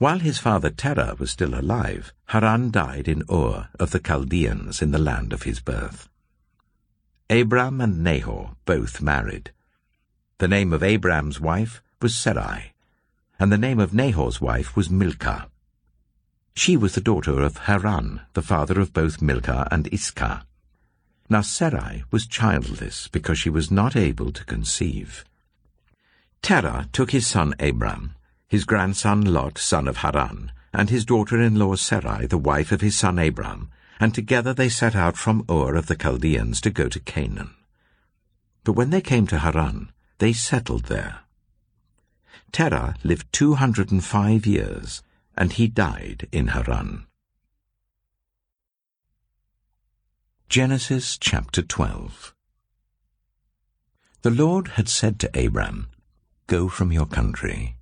While 0.00 0.20
his 0.20 0.38
father 0.38 0.70
Terah 0.70 1.16
was 1.18 1.30
still 1.30 1.54
alive, 1.54 2.14
Haran 2.28 2.70
died 2.70 3.06
in 3.06 3.22
Ur 3.30 3.68
of 3.78 3.90
the 3.90 3.98
Chaldeans 3.98 4.80
in 4.80 4.92
the 4.92 4.98
land 4.98 5.34
of 5.34 5.42
his 5.42 5.60
birth. 5.60 6.08
Abram 7.28 7.82
and 7.82 8.02
Nahor 8.02 8.56
both 8.64 9.02
married. 9.02 9.50
The 10.38 10.48
name 10.48 10.72
of 10.72 10.82
Abram's 10.82 11.38
wife 11.38 11.82
was 12.00 12.14
Sarai, 12.14 12.72
and 13.38 13.52
the 13.52 13.58
name 13.58 13.78
of 13.78 13.92
Nahor's 13.92 14.40
wife 14.40 14.74
was 14.74 14.88
Milcah. 14.88 15.50
She 16.54 16.78
was 16.78 16.94
the 16.94 17.02
daughter 17.02 17.42
of 17.42 17.58
Haran, 17.68 18.22
the 18.32 18.40
father 18.40 18.80
of 18.80 18.94
both 18.94 19.20
Milcah 19.20 19.68
and 19.70 19.86
Iscah. 19.92 20.46
Now 21.28 21.42
Sarai 21.42 22.04
was 22.10 22.26
childless 22.26 23.08
because 23.08 23.38
she 23.38 23.50
was 23.50 23.70
not 23.70 23.96
able 23.96 24.32
to 24.32 24.46
conceive. 24.46 25.26
Terah 26.40 26.88
took 26.90 27.10
his 27.10 27.26
son 27.26 27.54
Abram, 27.60 28.14
his 28.50 28.64
grandson 28.64 29.24
Lot, 29.32 29.58
son 29.58 29.86
of 29.86 29.98
Haran, 29.98 30.50
and 30.74 30.90
his 30.90 31.04
daughter-in-law 31.04 31.76
Sarai, 31.76 32.26
the 32.26 32.36
wife 32.36 32.72
of 32.72 32.80
his 32.80 32.96
son 32.96 33.16
Abram, 33.16 33.70
and 34.00 34.12
together 34.12 34.52
they 34.52 34.68
set 34.68 34.96
out 34.96 35.16
from 35.16 35.44
Ur 35.48 35.76
of 35.76 35.86
the 35.86 35.94
Chaldeans 35.94 36.60
to 36.62 36.70
go 36.70 36.88
to 36.88 36.98
Canaan. 36.98 37.54
But 38.64 38.72
when 38.72 38.90
they 38.90 39.00
came 39.00 39.28
to 39.28 39.38
Haran, 39.38 39.92
they 40.18 40.32
settled 40.32 40.86
there. 40.86 41.20
Terah 42.50 42.96
lived 43.04 43.32
two 43.32 43.54
hundred 43.54 43.92
and 43.92 44.04
five 44.04 44.46
years, 44.46 45.04
and 45.36 45.52
he 45.52 45.68
died 45.68 46.26
in 46.32 46.48
Haran. 46.48 47.06
Genesis 50.48 51.16
chapter 51.16 51.62
12 51.62 52.34
The 54.22 54.30
Lord 54.30 54.72
had 54.74 54.88
said 54.88 55.20
to 55.20 55.46
Abram, 55.46 55.88
Go 56.48 56.68
from 56.68 56.90
your 56.90 57.06
country, 57.06 57.76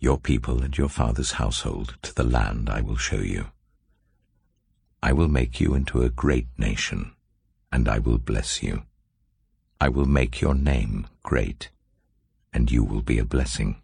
your 0.00 0.18
people 0.18 0.62
and 0.62 0.76
your 0.78 0.88
father's 0.88 1.32
household, 1.32 1.96
to 2.02 2.14
the 2.14 2.24
land 2.24 2.70
I 2.70 2.80
will 2.80 2.96
show 2.96 3.20
you. 3.20 3.46
I 5.02 5.12
will 5.12 5.28
make 5.28 5.60
you 5.60 5.74
into 5.74 6.02
a 6.02 6.08
great 6.08 6.46
nation, 6.56 7.12
and 7.72 7.88
I 7.88 7.98
will 7.98 8.18
bless 8.18 8.62
you. 8.62 8.82
I 9.80 9.88
will 9.88 10.06
make 10.06 10.40
your 10.40 10.54
name 10.54 11.06
great, 11.22 11.70
and 12.52 12.70
you 12.70 12.82
will 12.84 13.02
be 13.02 13.18
a 13.18 13.24
blessing. 13.24 13.82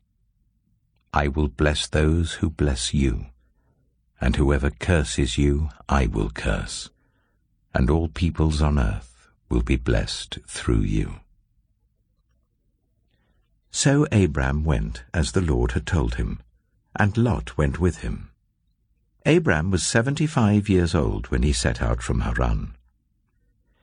I 1.12 1.28
will 1.28 1.48
bless 1.48 1.86
those 1.86 2.34
who 2.34 2.50
bless 2.50 2.92
you, 2.92 3.26
and 4.20 4.36
whoever 4.36 4.70
curses 4.70 5.38
you 5.38 5.68
I 5.88 6.06
will 6.06 6.30
curse, 6.30 6.90
and 7.72 7.90
all 7.90 8.08
peoples 8.08 8.60
on 8.62 8.78
earth 8.78 9.28
will 9.48 9.62
be 9.62 9.76
blessed 9.76 10.38
through 10.46 10.80
you. 10.80 11.20
So 13.76 14.06
Abram 14.12 14.62
went 14.62 15.02
as 15.12 15.32
the 15.32 15.40
Lord 15.40 15.72
had 15.72 15.84
told 15.84 16.14
him, 16.14 16.40
and 16.94 17.18
Lot 17.18 17.58
went 17.58 17.80
with 17.80 17.98
him. 17.98 18.30
Abram 19.26 19.72
was 19.72 19.82
seventy-five 19.82 20.68
years 20.68 20.94
old 20.94 21.26
when 21.32 21.42
he 21.42 21.52
set 21.52 21.82
out 21.82 22.00
from 22.00 22.20
Haran. 22.20 22.76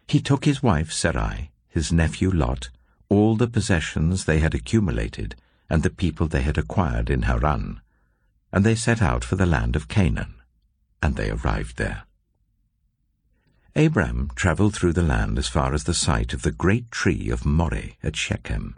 He 0.08 0.22
took 0.22 0.46
his 0.46 0.64
wife 0.64 0.94
Sarai, 0.94 1.52
his 1.68 1.92
nephew 1.92 2.32
Lot, 2.32 2.70
all 3.10 3.36
the 3.36 3.50
possessions 3.50 4.24
they 4.24 4.40
had 4.40 4.56
accumulated, 4.56 5.36
and 5.70 5.84
the 5.84 5.90
people 5.90 6.26
they 6.26 6.44
had 6.44 6.58
acquired 6.58 7.10
in 7.10 7.24
Haran, 7.24 7.82
and 8.54 8.66
they 8.66 8.76
set 8.76 9.02
out 9.02 9.26
for 9.26 9.36
the 9.36 9.46
land 9.46 9.76
of 9.76 9.90
Canaan, 9.90 10.36
and 11.04 11.18
they 11.18 11.30
arrived 11.30 11.76
there. 11.76 12.04
Abram 13.76 14.32
travelled 14.36 14.74
through 14.74 14.94
the 14.94 15.04
land 15.04 15.38
as 15.38 15.50
far 15.50 15.74
as 15.74 15.84
the 15.84 15.94
site 15.94 16.34
of 16.34 16.44
the 16.44 16.52
great 16.54 16.90
tree 16.92 17.30
of 17.30 17.46
Moreh 17.46 17.98
at 18.02 18.16
Shechem. 18.16 18.78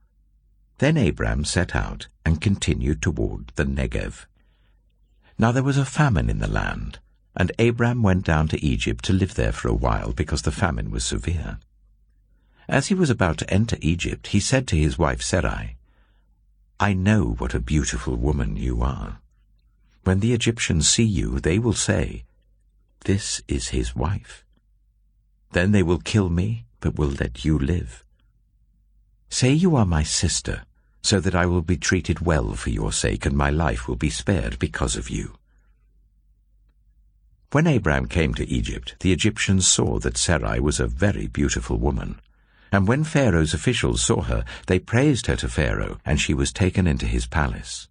Then 0.81 0.97
Abram 0.97 1.45
set 1.45 1.75
out 1.75 2.07
and 2.25 2.41
continued 2.41 3.03
toward 3.03 3.49
the 3.49 3.65
Negev. 3.65 4.25
Now 5.37 5.51
there 5.51 5.61
was 5.61 5.77
a 5.77 5.85
famine 5.85 6.27
in 6.27 6.39
the 6.39 6.49
land, 6.49 6.97
and 7.35 7.51
Abram 7.59 8.01
went 8.01 8.25
down 8.25 8.47
to 8.47 8.65
Egypt 8.65 9.05
to 9.05 9.13
live 9.13 9.35
there 9.35 9.51
for 9.51 9.67
a 9.67 9.75
while 9.75 10.11
because 10.11 10.41
the 10.41 10.51
famine 10.51 10.89
was 10.89 11.05
severe. 11.05 11.59
As 12.67 12.87
he 12.87 12.95
was 12.95 13.11
about 13.11 13.37
to 13.37 13.53
enter 13.53 13.77
Egypt, 13.79 14.29
he 14.33 14.39
said 14.39 14.67
to 14.69 14.75
his 14.75 14.97
wife 14.97 15.21
Sarai, 15.21 15.75
I 16.79 16.93
know 16.93 17.35
what 17.37 17.53
a 17.53 17.59
beautiful 17.59 18.15
woman 18.15 18.55
you 18.55 18.81
are. 18.81 19.19
When 20.03 20.19
the 20.19 20.33
Egyptians 20.33 20.89
see 20.89 21.03
you, 21.03 21.39
they 21.39 21.59
will 21.59 21.73
say, 21.73 22.23
This 23.05 23.43
is 23.47 23.67
his 23.67 23.95
wife. 23.95 24.43
Then 25.51 25.73
they 25.73 25.83
will 25.83 25.99
kill 25.99 26.29
me, 26.29 26.65
but 26.79 26.97
will 26.97 27.13
let 27.19 27.45
you 27.45 27.59
live. 27.59 28.03
Say 29.29 29.51
you 29.51 29.75
are 29.75 29.85
my 29.85 30.01
sister, 30.01 30.63
so 31.01 31.19
that 31.19 31.35
I 31.35 31.45
will 31.45 31.61
be 31.61 31.77
treated 31.77 32.19
well 32.19 32.53
for 32.53 32.69
your 32.69 32.91
sake, 32.91 33.25
and 33.25 33.35
my 33.35 33.49
life 33.49 33.87
will 33.87 33.95
be 33.95 34.09
spared 34.09 34.59
because 34.59 34.95
of 34.95 35.09
you. 35.09 35.35
When 37.51 37.67
Abram 37.67 38.07
came 38.07 38.33
to 38.35 38.47
Egypt, 38.47 38.95
the 39.01 39.11
Egyptians 39.11 39.67
saw 39.67 39.99
that 39.99 40.17
Sarai 40.17 40.59
was 40.61 40.79
a 40.79 40.87
very 40.87 41.27
beautiful 41.27 41.77
woman. 41.77 42.21
And 42.71 42.87
when 42.87 43.03
Pharaoh's 43.03 43.53
officials 43.53 44.01
saw 44.01 44.21
her, 44.21 44.45
they 44.67 44.79
praised 44.79 45.27
her 45.27 45.35
to 45.35 45.49
Pharaoh, 45.49 45.97
and 46.05 46.21
she 46.21 46.33
was 46.33 46.53
taken 46.53 46.87
into 46.87 47.05
his 47.05 47.27
palace. 47.27 47.89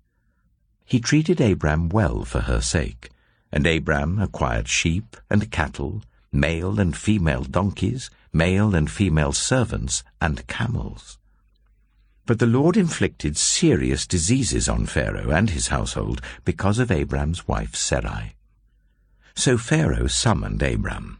He 0.86 0.98
treated 0.98 1.40
Abram 1.40 1.90
well 1.90 2.24
for 2.24 2.40
her 2.40 2.62
sake, 2.62 3.10
and 3.52 3.66
Abram 3.66 4.18
acquired 4.18 4.66
sheep 4.66 5.16
and 5.28 5.50
cattle, 5.50 6.02
male 6.32 6.80
and 6.80 6.96
female 6.96 7.44
donkeys, 7.44 8.10
male 8.32 8.74
and 8.74 8.90
female 8.90 9.32
servants, 9.32 10.02
and 10.20 10.46
camels. 10.46 11.18
But 12.30 12.38
the 12.38 12.46
Lord 12.46 12.76
inflicted 12.76 13.36
serious 13.36 14.06
diseases 14.06 14.68
on 14.68 14.86
Pharaoh 14.86 15.32
and 15.32 15.50
his 15.50 15.66
household 15.66 16.20
because 16.44 16.78
of 16.78 16.92
Abram's 16.92 17.48
wife 17.48 17.74
Sarai. 17.74 18.36
So 19.34 19.58
Pharaoh 19.58 20.06
summoned 20.06 20.62
Abram. 20.62 21.18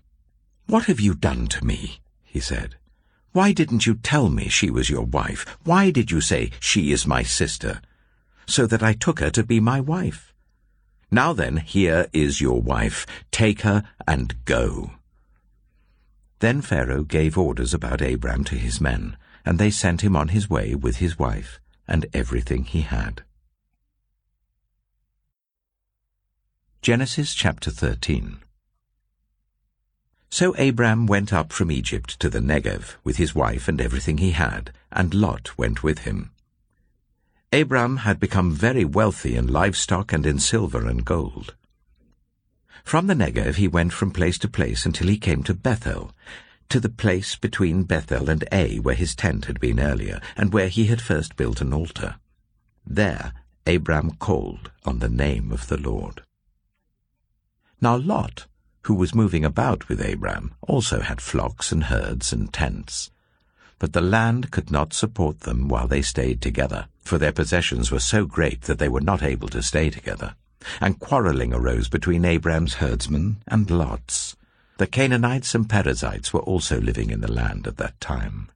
What 0.66 0.84
have 0.84 1.00
you 1.00 1.14
done 1.14 1.48
to 1.48 1.64
me? 1.64 1.98
he 2.22 2.38
said. 2.38 2.76
Why 3.32 3.50
didn't 3.50 3.86
you 3.86 3.96
tell 3.96 4.28
me 4.30 4.48
she 4.48 4.70
was 4.70 4.88
your 4.88 5.04
wife? 5.04 5.44
Why 5.64 5.90
did 5.90 6.12
you 6.12 6.20
say 6.20 6.52
she 6.60 6.92
is 6.92 7.08
my 7.08 7.24
sister? 7.24 7.80
So 8.46 8.64
that 8.66 8.84
I 8.84 8.92
took 8.92 9.18
her 9.18 9.30
to 9.30 9.42
be 9.42 9.58
my 9.58 9.80
wife. 9.80 10.32
Now 11.10 11.32
then, 11.32 11.56
here 11.56 12.06
is 12.12 12.40
your 12.40 12.62
wife. 12.62 13.04
Take 13.32 13.62
her 13.62 13.82
and 14.06 14.44
go. 14.44 14.92
Then 16.38 16.62
Pharaoh 16.62 17.02
gave 17.02 17.36
orders 17.36 17.74
about 17.74 18.00
Abram 18.00 18.44
to 18.44 18.54
his 18.54 18.80
men, 18.80 19.16
and 19.44 19.58
they 19.58 19.70
sent 19.70 20.02
him 20.02 20.16
on 20.16 20.28
his 20.28 20.48
way 20.48 20.74
with 20.74 20.96
his 20.96 21.18
wife 21.18 21.60
and 21.86 22.06
everything 22.12 22.64
he 22.64 22.82
had. 22.82 23.22
Genesis 26.82 27.34
chapter 27.34 27.70
13 27.70 28.38
So 30.30 30.54
Abram 30.54 31.06
went 31.06 31.32
up 31.32 31.52
from 31.52 31.70
Egypt 31.70 32.18
to 32.20 32.30
the 32.30 32.40
Negev 32.40 32.94
with 33.04 33.16
his 33.16 33.34
wife 33.34 33.68
and 33.68 33.80
everything 33.80 34.18
he 34.18 34.30
had, 34.30 34.72
and 34.90 35.12
Lot 35.12 35.58
went 35.58 35.82
with 35.82 36.00
him. 36.00 36.30
Abram 37.52 37.98
had 37.98 38.20
become 38.20 38.52
very 38.52 38.84
wealthy 38.84 39.34
in 39.36 39.48
livestock 39.48 40.12
and 40.12 40.24
in 40.24 40.38
silver 40.38 40.86
and 40.86 41.04
gold. 41.04 41.54
From 42.84 43.08
the 43.08 43.14
Negev 43.14 43.56
he 43.56 43.68
went 43.68 43.92
from 43.92 44.10
place 44.10 44.38
to 44.38 44.48
place 44.48 44.86
until 44.86 45.08
he 45.08 45.18
came 45.18 45.42
to 45.42 45.54
Bethel, 45.54 46.12
to 46.70 46.80
the 46.80 46.88
place 46.88 47.36
between 47.36 47.82
Bethel 47.82 48.30
and 48.30 48.44
Ai 48.50 48.76
where 48.76 48.94
his 48.94 49.14
tent 49.14 49.44
had 49.44 49.60
been 49.60 49.78
earlier, 49.78 50.20
and 50.36 50.52
where 50.52 50.68
he 50.68 50.86
had 50.86 51.02
first 51.02 51.36
built 51.36 51.60
an 51.60 51.72
altar. 51.72 52.16
There 52.86 53.32
Abram 53.66 54.12
called 54.12 54.70
on 54.84 54.98
the 54.98 55.08
name 55.08 55.52
of 55.52 55.68
the 55.68 55.76
Lord. 55.76 56.22
Now 57.80 57.96
Lot, 57.96 58.46
who 58.82 58.94
was 58.94 59.14
moving 59.14 59.44
about 59.44 59.88
with 59.88 60.00
Abram, 60.00 60.54
also 60.62 61.00
had 61.00 61.20
flocks 61.20 61.70
and 61.70 61.84
herds 61.84 62.32
and 62.32 62.52
tents. 62.52 63.10
But 63.78 63.92
the 63.92 64.00
land 64.00 64.50
could 64.50 64.70
not 64.70 64.92
support 64.92 65.40
them 65.40 65.68
while 65.68 65.88
they 65.88 66.02
stayed 66.02 66.40
together, 66.40 66.88
for 67.02 67.18
their 67.18 67.32
possessions 67.32 67.90
were 67.90 68.00
so 68.00 68.26
great 68.26 68.62
that 68.62 68.78
they 68.78 68.88
were 68.88 69.00
not 69.00 69.22
able 69.22 69.48
to 69.48 69.62
stay 69.62 69.90
together. 69.90 70.34
And 70.80 70.98
quarrelling 70.98 71.54
arose 71.54 71.88
between 71.88 72.24
Abram's 72.24 72.74
herdsmen 72.74 73.42
and 73.46 73.70
Lot's. 73.70 74.36
The 74.80 74.86
Canaanites 74.86 75.54
and 75.54 75.68
Perizzites 75.68 76.32
were 76.32 76.40
also 76.40 76.80
living 76.80 77.10
in 77.10 77.20
the 77.20 77.30
land 77.30 77.66
at 77.66 77.76
that 77.76 78.00
time. 78.00 78.48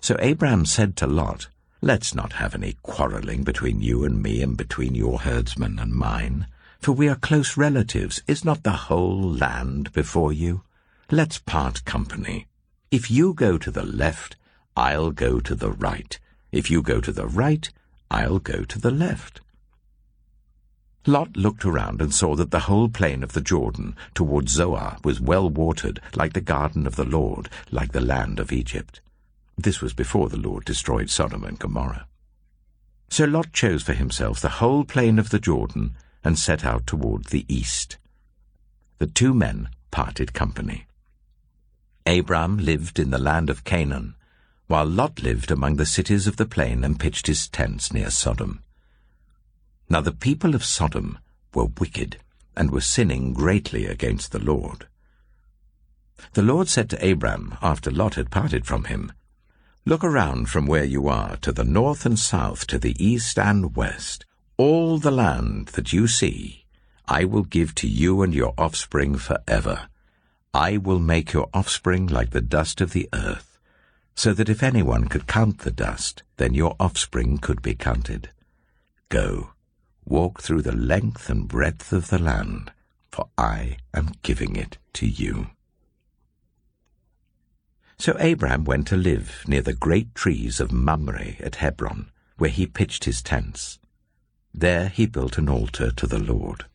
So 0.00 0.14
Abram 0.14 0.64
said 0.64 0.96
to 0.96 1.06
Lot, 1.06 1.48
Let's 1.82 2.14
not 2.14 2.32
have 2.40 2.54
any 2.54 2.76
quarrelling 2.82 3.44
between 3.44 3.82
you 3.82 4.04
and 4.04 4.22
me 4.22 4.40
and 4.40 4.56
between 4.56 4.94
your 4.94 5.20
herdsmen 5.20 5.78
and 5.78 5.92
mine 5.92 6.46
for 6.86 6.92
we 6.92 7.08
are 7.08 7.16
close 7.16 7.56
relatives. 7.56 8.22
Is 8.28 8.44
not 8.44 8.62
the 8.62 8.86
whole 8.86 9.20
land 9.20 9.92
before 9.92 10.32
you? 10.32 10.62
Let's 11.10 11.38
part 11.38 11.84
company. 11.84 12.46
If 12.90 13.10
you 13.10 13.34
go 13.34 13.58
to 13.58 13.70
the 13.70 13.84
left, 13.84 14.36
I'll 14.76 15.10
go 15.10 15.40
to 15.40 15.54
the 15.54 15.72
right. 15.72 16.18
If 16.52 16.70
you 16.70 16.82
go 16.82 17.00
to 17.00 17.12
the 17.12 17.26
right, 17.26 17.68
I'll 18.10 18.38
go 18.38 18.64
to 18.64 18.78
the 18.78 18.90
left. 18.90 19.40
Lot 21.08 21.36
looked 21.36 21.64
around 21.64 22.02
and 22.02 22.12
saw 22.12 22.34
that 22.34 22.50
the 22.50 22.60
whole 22.60 22.88
plain 22.88 23.22
of 23.22 23.32
the 23.32 23.40
Jordan 23.40 23.94
toward 24.12 24.48
Zoar 24.48 24.98
was 25.04 25.20
well 25.20 25.48
watered, 25.48 26.00
like 26.14 26.32
the 26.32 26.40
garden 26.40 26.84
of 26.86 26.96
the 26.96 27.04
Lord, 27.04 27.48
like 27.70 27.92
the 27.92 28.00
land 28.00 28.40
of 28.40 28.50
Egypt. 28.52 29.00
This 29.56 29.80
was 29.80 29.92
before 29.92 30.28
the 30.28 30.36
Lord 30.36 30.64
destroyed 30.64 31.08
Sodom 31.08 31.44
and 31.44 31.58
Gomorrah. 31.58 32.06
So 33.08 33.24
Lot 33.24 33.52
chose 33.52 33.84
for 33.84 33.94
himself 33.94 34.40
the 34.40 34.58
whole 34.58 34.84
plain 34.84 35.20
of 35.20 35.30
the 35.30 35.38
Jordan 35.38 35.94
and 36.24 36.36
set 36.36 36.64
out 36.64 36.88
toward 36.88 37.26
the 37.26 37.44
east. 37.48 37.98
The 38.98 39.06
two 39.06 39.32
men 39.32 39.68
parted 39.92 40.34
company. 40.34 40.86
Abram 42.04 42.58
lived 42.58 42.98
in 42.98 43.10
the 43.10 43.18
land 43.18 43.48
of 43.48 43.62
Canaan, 43.62 44.16
while 44.66 44.84
Lot 44.86 45.22
lived 45.22 45.52
among 45.52 45.76
the 45.76 45.86
cities 45.86 46.26
of 46.26 46.36
the 46.36 46.46
plain 46.46 46.82
and 46.82 46.98
pitched 46.98 47.28
his 47.28 47.46
tents 47.48 47.92
near 47.92 48.10
Sodom. 48.10 48.60
Now 49.88 50.00
the 50.00 50.12
people 50.12 50.54
of 50.54 50.64
Sodom 50.64 51.18
were 51.54 51.66
wicked 51.78 52.18
and 52.56 52.70
were 52.70 52.80
sinning 52.80 53.32
greatly 53.32 53.86
against 53.86 54.32
the 54.32 54.38
Lord. 54.38 54.86
The 56.32 56.42
Lord 56.42 56.68
said 56.68 56.90
to 56.90 57.10
Abram, 57.12 57.56
after 57.62 57.90
Lot 57.90 58.14
had 58.14 58.30
parted 58.30 58.66
from 58.66 58.84
him, 58.84 59.12
Look 59.84 60.02
around 60.02 60.48
from 60.48 60.66
where 60.66 60.84
you 60.84 61.06
are 61.06 61.36
to 61.36 61.52
the 61.52 61.64
north 61.64 62.04
and 62.04 62.18
south, 62.18 62.66
to 62.68 62.78
the 62.78 62.96
east 62.98 63.38
and 63.38 63.76
west. 63.76 64.24
All 64.56 64.98
the 64.98 65.12
land 65.12 65.68
that 65.68 65.92
you 65.92 66.08
see, 66.08 66.64
I 67.06 67.24
will 67.24 67.44
give 67.44 67.74
to 67.76 67.86
you 67.86 68.22
and 68.22 68.34
your 68.34 68.52
offspring 68.58 69.16
forever. 69.16 69.88
I 70.52 70.78
will 70.78 70.98
make 70.98 71.32
your 71.32 71.48
offspring 71.54 72.06
like 72.08 72.30
the 72.30 72.40
dust 72.40 72.80
of 72.80 72.92
the 72.92 73.08
earth, 73.12 73.58
so 74.16 74.32
that 74.32 74.48
if 74.48 74.62
anyone 74.62 75.06
could 75.06 75.28
count 75.28 75.58
the 75.58 75.70
dust, 75.70 76.24
then 76.38 76.54
your 76.54 76.74
offspring 76.80 77.38
could 77.38 77.62
be 77.62 77.74
counted. 77.74 78.30
Go, 79.08 79.50
walk 80.06 80.40
through 80.40 80.62
the 80.62 80.74
length 80.74 81.28
and 81.28 81.48
breadth 81.48 81.92
of 81.92 82.08
the 82.08 82.18
land, 82.18 82.72
for 83.10 83.28
I 83.36 83.78
am 83.92 84.12
giving 84.22 84.56
it 84.56 84.78
to 84.94 85.06
you. 85.06 85.48
So 87.98 88.12
Abram 88.12 88.64
went 88.64 88.86
to 88.88 88.96
live 88.96 89.42
near 89.46 89.62
the 89.62 89.74
great 89.74 90.14
trees 90.14 90.60
of 90.60 90.72
Mamre 90.72 91.36
at 91.40 91.56
Hebron, 91.56 92.10
where 92.38 92.50
he 92.50 92.66
pitched 92.66 93.04
his 93.04 93.22
tents. 93.22 93.78
There 94.54 94.88
he 94.88 95.06
built 95.06 95.38
an 95.38 95.48
altar 95.48 95.90
to 95.90 96.06
the 96.06 96.18
Lord. 96.18 96.66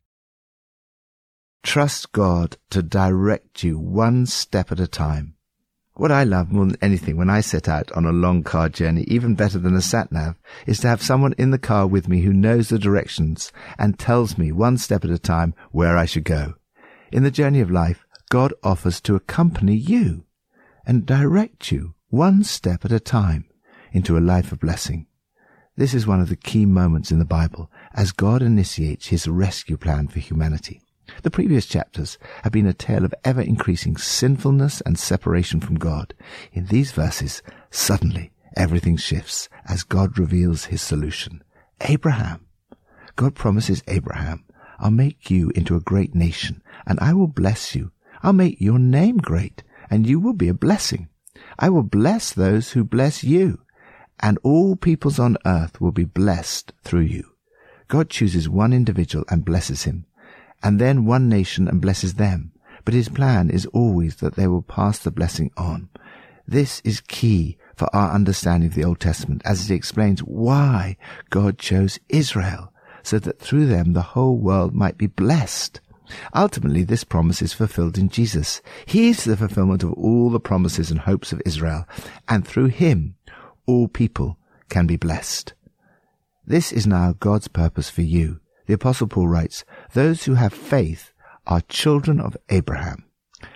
Trust 1.64 2.12
God 2.12 2.58
to 2.72 2.82
direct 2.82 3.64
you 3.64 3.78
one 3.78 4.26
step 4.26 4.72
at 4.72 4.80
a 4.80 4.88
time. 4.88 5.36
What 5.96 6.12
I 6.12 6.24
love 6.24 6.52
more 6.52 6.66
than 6.66 6.78
anything 6.82 7.18
when 7.18 7.30
I 7.30 7.42
set 7.42 7.68
out 7.68 7.92
on 7.92 8.06
a 8.06 8.12
long 8.12 8.44
car 8.44 8.70
journey, 8.70 9.04
even 9.08 9.36
better 9.36 9.60
than 9.60 9.76
a 9.76 9.82
sat 9.82 10.12
nav, 10.12 10.40
is 10.66 10.80
to 10.80 10.88
have 10.88 11.04
someone 11.04 11.34
in 11.38 11.52
the 11.52 11.60
car 11.60 11.86
with 11.86 12.08
me 12.08 12.22
who 12.22 12.34
knows 12.34 12.70
the 12.70 12.80
directions 12.80 13.52
and 13.78 14.00
tells 14.00 14.38
me 14.38 14.52
one 14.52 14.78
step 14.78 15.04
at 15.04 15.12
a 15.12 15.20
time 15.20 15.54
where 15.72 15.98
I 15.98 16.06
should 16.06 16.24
go. 16.24 16.56
In 17.12 17.24
the 17.24 17.32
journey 17.32 17.60
of 17.60 17.70
life, 17.70 18.06
God 18.30 18.54
offers 18.64 19.02
to 19.02 19.16
accompany 19.16 19.76
you 19.76 20.24
and 20.86 21.06
direct 21.06 21.72
you 21.72 21.94
one 22.10 22.44
step 22.44 22.86
at 22.86 22.92
a 22.92 23.00
time 23.00 23.46
into 23.92 24.18
a 24.18 24.20
life 24.20 24.54
of 24.54 24.60
blessing. 24.62 25.08
This 25.76 25.94
is 25.94 26.08
one 26.08 26.22
of 26.22 26.30
the 26.30 26.36
key 26.38 26.66
moments 26.66 27.12
in 27.12 27.20
the 27.20 27.26
Bible 27.26 27.70
as 27.94 28.12
God 28.12 28.42
initiates 28.42 29.08
his 29.08 29.28
rescue 29.28 29.78
plan 29.78 30.08
for 30.08 30.20
humanity. 30.20 30.82
The 31.24 31.32
previous 31.32 31.66
chapters 31.66 32.18
have 32.44 32.52
been 32.52 32.68
a 32.68 32.74
tale 32.74 33.06
of 33.06 33.14
ever 33.24 33.42
increasing 33.42 33.98
sinfulness 33.98 34.82
and 34.82 34.98
separation 34.98 35.60
from 35.60 35.76
God. 35.76 36.14
In 36.54 36.66
these 36.66 36.92
verses, 36.92 37.42
suddenly 37.70 38.32
everything 38.56 38.98
shifts 38.98 39.50
as 39.66 39.84
God 39.84 40.18
reveals 40.18 40.66
his 40.66 40.82
solution. 40.82 41.44
Abraham. 41.82 42.46
God 43.16 43.36
promises 43.36 43.84
Abraham, 43.88 44.46
I'll 44.80 44.92
make 44.92 45.30
you 45.30 45.52
into 45.56 45.76
a 45.76 45.82
great 45.82 46.16
nation 46.16 46.64
and 46.88 47.00
I 47.00 47.14
will 47.14 47.28
bless 47.28 47.76
you. 47.76 47.92
I'll 48.24 48.34
make 48.34 48.60
your 48.60 48.80
name 48.80 49.18
great 49.18 49.64
and 49.90 50.08
you 50.08 50.20
will 50.20 50.34
be 50.34 50.48
a 50.48 50.54
blessing. 50.54 51.10
I 51.60 51.70
will 51.70 51.84
bless 51.84 52.34
those 52.34 52.72
who 52.72 52.84
bless 52.84 53.24
you 53.24 53.60
and 54.20 54.38
all 54.44 54.76
peoples 54.76 55.20
on 55.20 55.38
earth 55.46 55.82
will 55.82 55.92
be 55.92 56.06
blessed 56.06 56.74
through 56.84 57.02
you. 57.02 57.32
God 57.88 58.10
chooses 58.10 58.48
one 58.48 58.72
individual 58.72 59.26
and 59.30 59.44
blesses 59.44 59.84
him, 59.84 60.06
and 60.64 60.80
then 60.80 61.06
one 61.06 61.30
nation 61.30 61.68
and 61.68 61.82
blesses 61.82 62.16
them, 62.16 62.52
but 62.86 62.94
his 62.94 63.10
plan 63.10 63.50
is 63.50 63.66
always 63.68 64.18
that 64.18 64.36
they 64.36 64.48
will 64.48 64.62
pass 64.62 65.00
the 65.00 65.12
blessing 65.12 65.52
on. 65.58 65.90
This 66.48 66.82
is 66.84 67.02
key 67.02 67.58
for 67.76 67.94
our 67.96 68.12
understanding 68.12 68.70
of 68.70 68.76
the 68.76 68.84
Old 68.84 69.00
Testament 69.00 69.42
as 69.46 69.70
it 69.70 69.74
explains 69.74 70.22
why 70.22 70.98
God 71.30 71.58
chose 71.58 72.00
Israel, 72.10 72.74
so 73.04 73.20
that 73.20 73.40
through 73.40 73.68
them 73.68 73.94
the 73.94 74.02
whole 74.02 74.38
world 74.38 74.74
might 74.74 74.98
be 74.98 75.08
blessed. 75.08 75.80
Ultimately, 76.36 76.84
this 76.84 77.06
promise 77.06 77.42
is 77.42 77.54
fulfilled 77.54 77.98
in 77.98 78.10
Jesus. 78.10 78.62
He 78.86 79.10
is 79.10 79.24
the 79.24 79.38
fulfillment 79.38 79.84
of 79.84 79.94
all 79.94 80.30
the 80.30 80.40
promises 80.40 80.92
and 80.92 81.00
hopes 81.00 81.32
of 81.32 81.42
Israel, 81.46 81.88
and 82.28 82.46
through 82.46 82.68
him, 82.68 83.16
all 83.66 83.88
people 83.88 84.38
can 84.70 84.88
be 84.88 84.98
blessed. 84.98 85.54
This 86.46 86.72
is 86.74 86.86
now 86.86 87.14
God's 87.20 87.48
purpose 87.48 87.90
for 87.90 88.02
you. 88.02 88.42
The 88.72 88.76
Apostle 88.76 89.08
Paul 89.08 89.28
writes, 89.28 89.66
Those 89.92 90.24
who 90.24 90.36
have 90.36 90.54
faith 90.54 91.12
are 91.46 91.60
children 91.60 92.22
of 92.22 92.38
Abraham. 92.48 93.04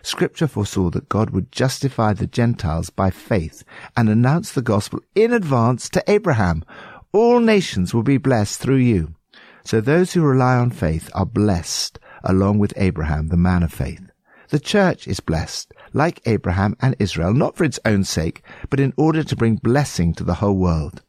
Scripture 0.01 0.45
foresaw 0.45 0.89
that 0.89 1.07
God 1.07 1.29
would 1.29 1.53
justify 1.53 2.11
the 2.11 2.27
Gentiles 2.27 2.89
by 2.89 3.11
faith 3.11 3.63
and 3.95 4.09
announce 4.09 4.51
the 4.51 4.61
gospel 4.61 4.99
in 5.15 5.31
advance 5.31 5.87
to 5.91 6.03
Abraham. 6.05 6.65
All 7.13 7.39
nations 7.39 7.93
will 7.93 8.03
be 8.03 8.17
blessed 8.17 8.59
through 8.59 8.83
you. 8.83 9.15
So 9.63 9.79
those 9.79 10.11
who 10.11 10.21
rely 10.21 10.57
on 10.57 10.71
faith 10.71 11.09
are 11.13 11.25
blessed 11.25 11.97
along 12.25 12.59
with 12.59 12.73
Abraham, 12.75 13.29
the 13.29 13.37
man 13.37 13.63
of 13.63 13.71
faith. 13.71 14.11
The 14.49 14.59
church 14.59 15.07
is 15.07 15.21
blessed, 15.21 15.71
like 15.93 16.19
Abraham 16.25 16.75
and 16.81 16.93
Israel, 16.99 17.33
not 17.33 17.55
for 17.55 17.63
its 17.63 17.79
own 17.85 18.03
sake, 18.03 18.43
but 18.69 18.81
in 18.81 18.91
order 18.97 19.23
to 19.23 19.35
bring 19.37 19.55
blessing 19.55 20.13
to 20.15 20.25
the 20.25 20.33
whole 20.33 20.57
world. 20.57 21.03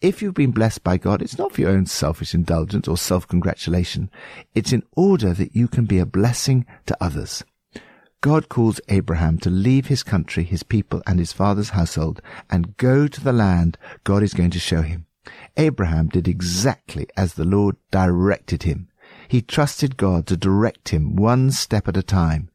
If 0.00 0.22
you've 0.22 0.32
been 0.32 0.52
blessed 0.52 0.82
by 0.82 0.96
God, 0.96 1.20
it's 1.20 1.36
not 1.36 1.52
for 1.52 1.60
your 1.60 1.70
own 1.70 1.84
selfish 1.84 2.32
indulgence 2.32 2.88
or 2.88 2.96
self-congratulation. 2.96 4.10
It's 4.54 4.72
in 4.72 4.82
order 4.96 5.34
that 5.34 5.54
you 5.54 5.68
can 5.68 5.84
be 5.84 5.98
a 5.98 6.06
blessing 6.06 6.64
to 6.86 6.96
others. 7.02 7.44
God 8.22 8.48
calls 8.48 8.80
Abraham 8.88 9.36
to 9.40 9.50
leave 9.50 9.86
his 9.86 10.02
country, 10.02 10.44
his 10.44 10.62
people, 10.62 11.02
and 11.06 11.18
his 11.18 11.34
father's 11.34 11.70
household 11.70 12.22
and 12.48 12.78
go 12.78 13.08
to 13.08 13.20
the 13.22 13.32
land 13.32 13.76
God 14.02 14.22
is 14.22 14.32
going 14.32 14.50
to 14.50 14.58
show 14.58 14.80
him. 14.80 15.04
Abraham 15.58 16.08
did 16.08 16.26
exactly 16.26 17.06
as 17.14 17.34
the 17.34 17.44
Lord 17.44 17.76
directed 17.90 18.62
him. 18.62 18.88
He 19.28 19.42
trusted 19.42 19.98
God 19.98 20.26
to 20.28 20.36
direct 20.36 20.90
him 20.90 21.14
one 21.14 21.50
step 21.50 21.88
at 21.88 21.96
a 21.96 22.02
time. 22.02 22.48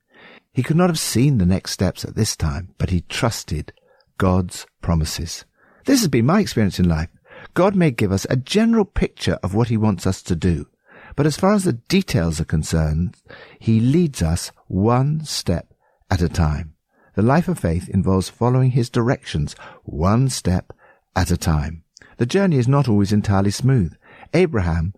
He 0.51 0.63
could 0.63 0.77
not 0.77 0.89
have 0.89 0.99
seen 0.99 1.37
the 1.37 1.45
next 1.45 1.73
steps 1.73 2.03
at 2.03 2.15
this 2.15 2.35
time, 2.35 2.73
but 2.79 2.89
he 2.89 3.01
trusted 3.01 3.71
God's 4.17 4.65
promises. 4.81 5.45
This 5.85 5.99
has 5.99 6.07
been 6.07 6.25
my 6.25 6.39
experience 6.39 6.79
in 6.79 6.89
life. 6.89 7.09
God 7.55 7.73
may 7.73 7.89
give 7.89 8.11
us 8.11 8.27
a 8.29 8.35
general 8.35 8.83
picture 8.83 9.39
of 9.41 9.55
what 9.55 9.69
he 9.69 9.77
wants 9.77 10.05
us 10.05 10.21
to 10.23 10.35
do, 10.35 10.67
but 11.15 11.25
as 11.25 11.37
far 11.37 11.53
as 11.53 11.63
the 11.63 11.73
details 11.73 12.41
are 12.41 12.45
concerned, 12.45 13.15
he 13.59 13.79
leads 13.79 14.21
us 14.21 14.51
one 14.67 15.23
step 15.23 15.73
at 16.11 16.21
a 16.21 16.27
time. 16.27 16.73
The 17.15 17.21
life 17.21 17.47
of 17.47 17.57
faith 17.57 17.87
involves 17.87 18.27
following 18.27 18.71
his 18.71 18.89
directions 18.89 19.55
one 19.83 20.27
step 20.27 20.73
at 21.15 21.31
a 21.31 21.37
time. 21.37 21.85
The 22.17 22.25
journey 22.25 22.57
is 22.57 22.67
not 22.67 22.89
always 22.89 23.13
entirely 23.13 23.51
smooth. 23.51 23.95
Abraham 24.33 24.93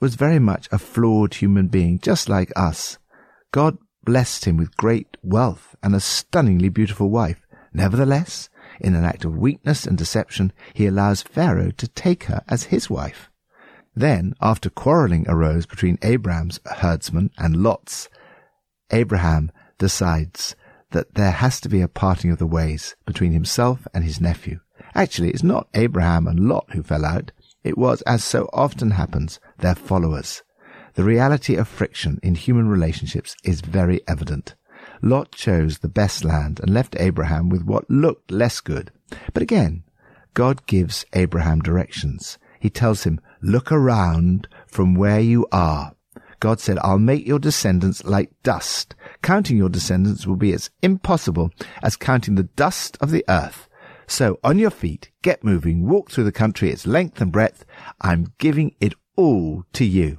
was 0.00 0.16
very 0.16 0.40
much 0.40 0.68
a 0.72 0.78
flawed 0.78 1.34
human 1.34 1.68
being, 1.68 2.00
just 2.00 2.28
like 2.28 2.50
us. 2.56 2.98
God 3.52 3.78
blessed 4.02 4.46
him 4.46 4.56
with 4.56 4.76
great 4.76 5.16
wealth 5.22 5.76
and 5.80 5.94
a 5.94 6.00
stunningly 6.00 6.70
beautiful 6.70 7.08
wife. 7.08 7.46
Nevertheless, 7.72 8.48
in 8.80 8.94
an 8.94 9.04
act 9.04 9.24
of 9.24 9.36
weakness 9.36 9.86
and 9.86 9.96
deception, 9.96 10.52
he 10.74 10.86
allows 10.86 11.22
Pharaoh 11.22 11.70
to 11.72 11.88
take 11.88 12.24
her 12.24 12.42
as 12.48 12.64
his 12.64 12.88
wife. 12.90 13.30
Then, 13.94 14.34
after 14.40 14.70
quarreling 14.70 15.26
arose 15.28 15.66
between 15.66 15.98
Abraham's 16.02 16.60
herdsmen 16.64 17.30
and 17.36 17.56
Lot's, 17.62 18.08
Abraham 18.90 19.50
decides 19.78 20.54
that 20.92 21.14
there 21.14 21.30
has 21.30 21.60
to 21.60 21.68
be 21.68 21.80
a 21.80 21.88
parting 21.88 22.30
of 22.30 22.38
the 22.38 22.46
ways 22.46 22.96
between 23.06 23.32
himself 23.32 23.86
and 23.94 24.04
his 24.04 24.20
nephew. 24.20 24.60
Actually, 24.94 25.30
it's 25.30 25.42
not 25.42 25.68
Abraham 25.74 26.26
and 26.26 26.48
Lot 26.48 26.66
who 26.72 26.82
fell 26.82 27.04
out. 27.04 27.32
It 27.62 27.78
was, 27.78 28.02
as 28.02 28.24
so 28.24 28.48
often 28.52 28.92
happens, 28.92 29.38
their 29.58 29.74
followers. 29.74 30.42
The 30.94 31.04
reality 31.04 31.54
of 31.54 31.68
friction 31.68 32.18
in 32.22 32.34
human 32.34 32.68
relationships 32.68 33.36
is 33.44 33.60
very 33.60 34.00
evident. 34.08 34.54
Lot 35.02 35.32
chose 35.32 35.78
the 35.78 35.88
best 35.88 36.24
land 36.24 36.60
and 36.60 36.72
left 36.72 36.96
Abraham 36.98 37.48
with 37.48 37.64
what 37.64 37.88
looked 37.90 38.30
less 38.30 38.60
good. 38.60 38.92
But 39.32 39.42
again, 39.42 39.82
God 40.34 40.66
gives 40.66 41.04
Abraham 41.14 41.60
directions. 41.60 42.38
He 42.60 42.70
tells 42.70 43.04
him, 43.04 43.20
look 43.40 43.72
around 43.72 44.46
from 44.66 44.94
where 44.94 45.20
you 45.20 45.46
are. 45.50 45.94
God 46.38 46.60
said, 46.60 46.78
I'll 46.82 46.98
make 46.98 47.26
your 47.26 47.38
descendants 47.38 48.04
like 48.04 48.30
dust. 48.42 48.94
Counting 49.22 49.56
your 49.56 49.68
descendants 49.68 50.26
will 50.26 50.36
be 50.36 50.52
as 50.52 50.70
impossible 50.82 51.50
as 51.82 51.96
counting 51.96 52.34
the 52.34 52.44
dust 52.44 52.96
of 53.00 53.10
the 53.10 53.24
earth. 53.28 53.68
So 54.06 54.38
on 54.42 54.58
your 54.58 54.70
feet, 54.70 55.10
get 55.22 55.44
moving, 55.44 55.86
walk 55.86 56.10
through 56.10 56.24
the 56.24 56.32
country 56.32 56.70
its 56.70 56.86
length 56.86 57.20
and 57.20 57.30
breadth. 57.30 57.64
I'm 58.00 58.32
giving 58.38 58.74
it 58.80 58.94
all 59.16 59.64
to 59.74 59.84
you. 59.84 60.18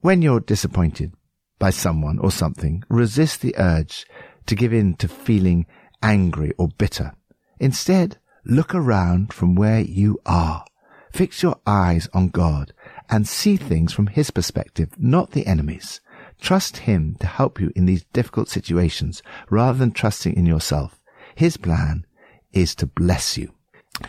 When 0.00 0.20
you're 0.20 0.40
disappointed 0.40 1.12
by 1.62 1.70
someone 1.70 2.18
or 2.18 2.32
something, 2.32 2.82
resist 2.88 3.40
the 3.40 3.54
urge 3.56 4.04
to 4.46 4.56
give 4.56 4.72
in 4.72 4.94
to 4.96 5.06
feeling 5.06 5.64
angry 6.02 6.52
or 6.58 6.66
bitter. 6.66 7.12
Instead, 7.60 8.18
look 8.44 8.74
around 8.74 9.32
from 9.32 9.54
where 9.54 9.78
you 9.78 10.18
are. 10.26 10.64
Fix 11.12 11.40
your 11.40 11.60
eyes 11.64 12.08
on 12.12 12.30
God 12.30 12.72
and 13.08 13.28
see 13.28 13.56
things 13.56 13.92
from 13.92 14.08
His 14.08 14.32
perspective, 14.32 14.88
not 14.98 15.30
the 15.30 15.46
enemy's. 15.46 16.00
Trust 16.40 16.78
Him 16.78 17.16
to 17.20 17.28
help 17.28 17.60
you 17.60 17.70
in 17.76 17.86
these 17.86 18.06
difficult 18.12 18.48
situations 18.48 19.22
rather 19.48 19.78
than 19.78 19.92
trusting 19.92 20.34
in 20.34 20.46
yourself. 20.46 21.00
His 21.36 21.56
plan 21.56 22.04
is 22.52 22.74
to 22.74 22.86
bless 22.86 23.38
you. 23.38 23.54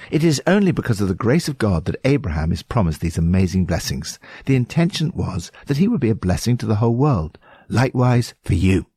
It 0.10 0.24
is 0.24 0.42
only 0.48 0.72
because 0.72 1.02
of 1.02 1.08
the 1.08 1.14
grace 1.14 1.48
of 1.48 1.58
God 1.58 1.86
that 1.86 2.00
Abraham 2.04 2.52
is 2.52 2.64
promised 2.64 3.02
these 3.02 3.18
amazing 3.18 3.66
blessings. 3.66 4.18
The 4.46 4.56
intention 4.56 5.12
was 5.14 5.52
that 5.68 5.78
he 5.78 5.88
would 5.88 6.00
be 6.00 6.10
a 6.10 6.16
blessing 6.16 6.58
to 6.58 6.66
the 6.66 6.76
whole 6.76 6.96
world. 6.96 7.38
Likewise 7.70 8.34
for 8.44 8.54
you. 8.54 8.88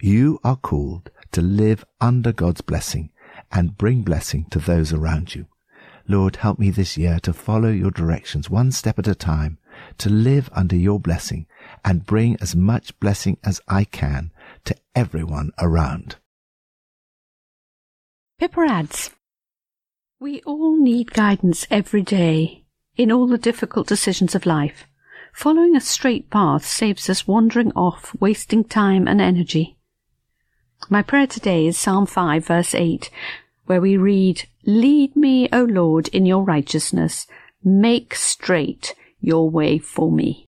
You 0.00 0.40
are 0.42 0.56
called 0.56 1.10
to 1.32 1.40
live 1.40 1.84
under 2.00 2.32
God's 2.32 2.60
blessing 2.60 3.10
and 3.50 3.76
bring 3.76 4.02
blessing 4.02 4.46
to 4.50 4.58
those 4.58 4.92
around 4.92 5.34
you. 5.34 5.46
Lord, 6.08 6.36
help 6.36 6.58
me 6.58 6.70
this 6.70 6.96
year 6.96 7.20
to 7.20 7.32
follow 7.32 7.70
your 7.70 7.90
directions 7.90 8.50
one 8.50 8.72
step 8.72 8.98
at 8.98 9.06
a 9.06 9.14
time, 9.14 9.58
to 9.98 10.10
live 10.10 10.50
under 10.52 10.76
your 10.76 10.98
blessing 10.98 11.46
and 11.84 12.04
bring 12.04 12.36
as 12.40 12.56
much 12.56 12.98
blessing 12.98 13.38
as 13.44 13.60
I 13.68 13.84
can 13.84 14.32
to 14.64 14.74
everyone 14.94 15.52
around. 15.58 16.16
Pippa 18.38 18.60
adds, 18.60 19.10
We 20.18 20.42
all 20.42 20.76
need 20.76 21.12
guidance 21.12 21.66
every 21.70 22.02
day 22.02 22.64
in 22.96 23.12
all 23.12 23.26
the 23.26 23.38
difficult 23.38 23.86
decisions 23.86 24.34
of 24.34 24.46
life. 24.46 24.86
Following 25.32 25.74
a 25.74 25.80
straight 25.80 26.30
path 26.30 26.64
saves 26.64 27.08
us 27.10 27.26
wandering 27.26 27.72
off, 27.72 28.14
wasting 28.20 28.64
time 28.64 29.08
and 29.08 29.20
energy. 29.20 29.76
My 30.88 31.02
prayer 31.02 31.26
today 31.26 31.66
is 31.66 31.78
Psalm 31.78 32.06
5 32.06 32.46
verse 32.46 32.74
8, 32.74 33.10
where 33.66 33.80
we 33.80 33.96
read, 33.96 34.46
Lead 34.66 35.16
me, 35.16 35.48
O 35.52 35.64
Lord, 35.64 36.08
in 36.08 36.26
your 36.26 36.44
righteousness. 36.44 37.26
Make 37.64 38.14
straight 38.14 38.94
your 39.20 39.48
way 39.48 39.78
for 39.78 40.12
me. 40.12 40.46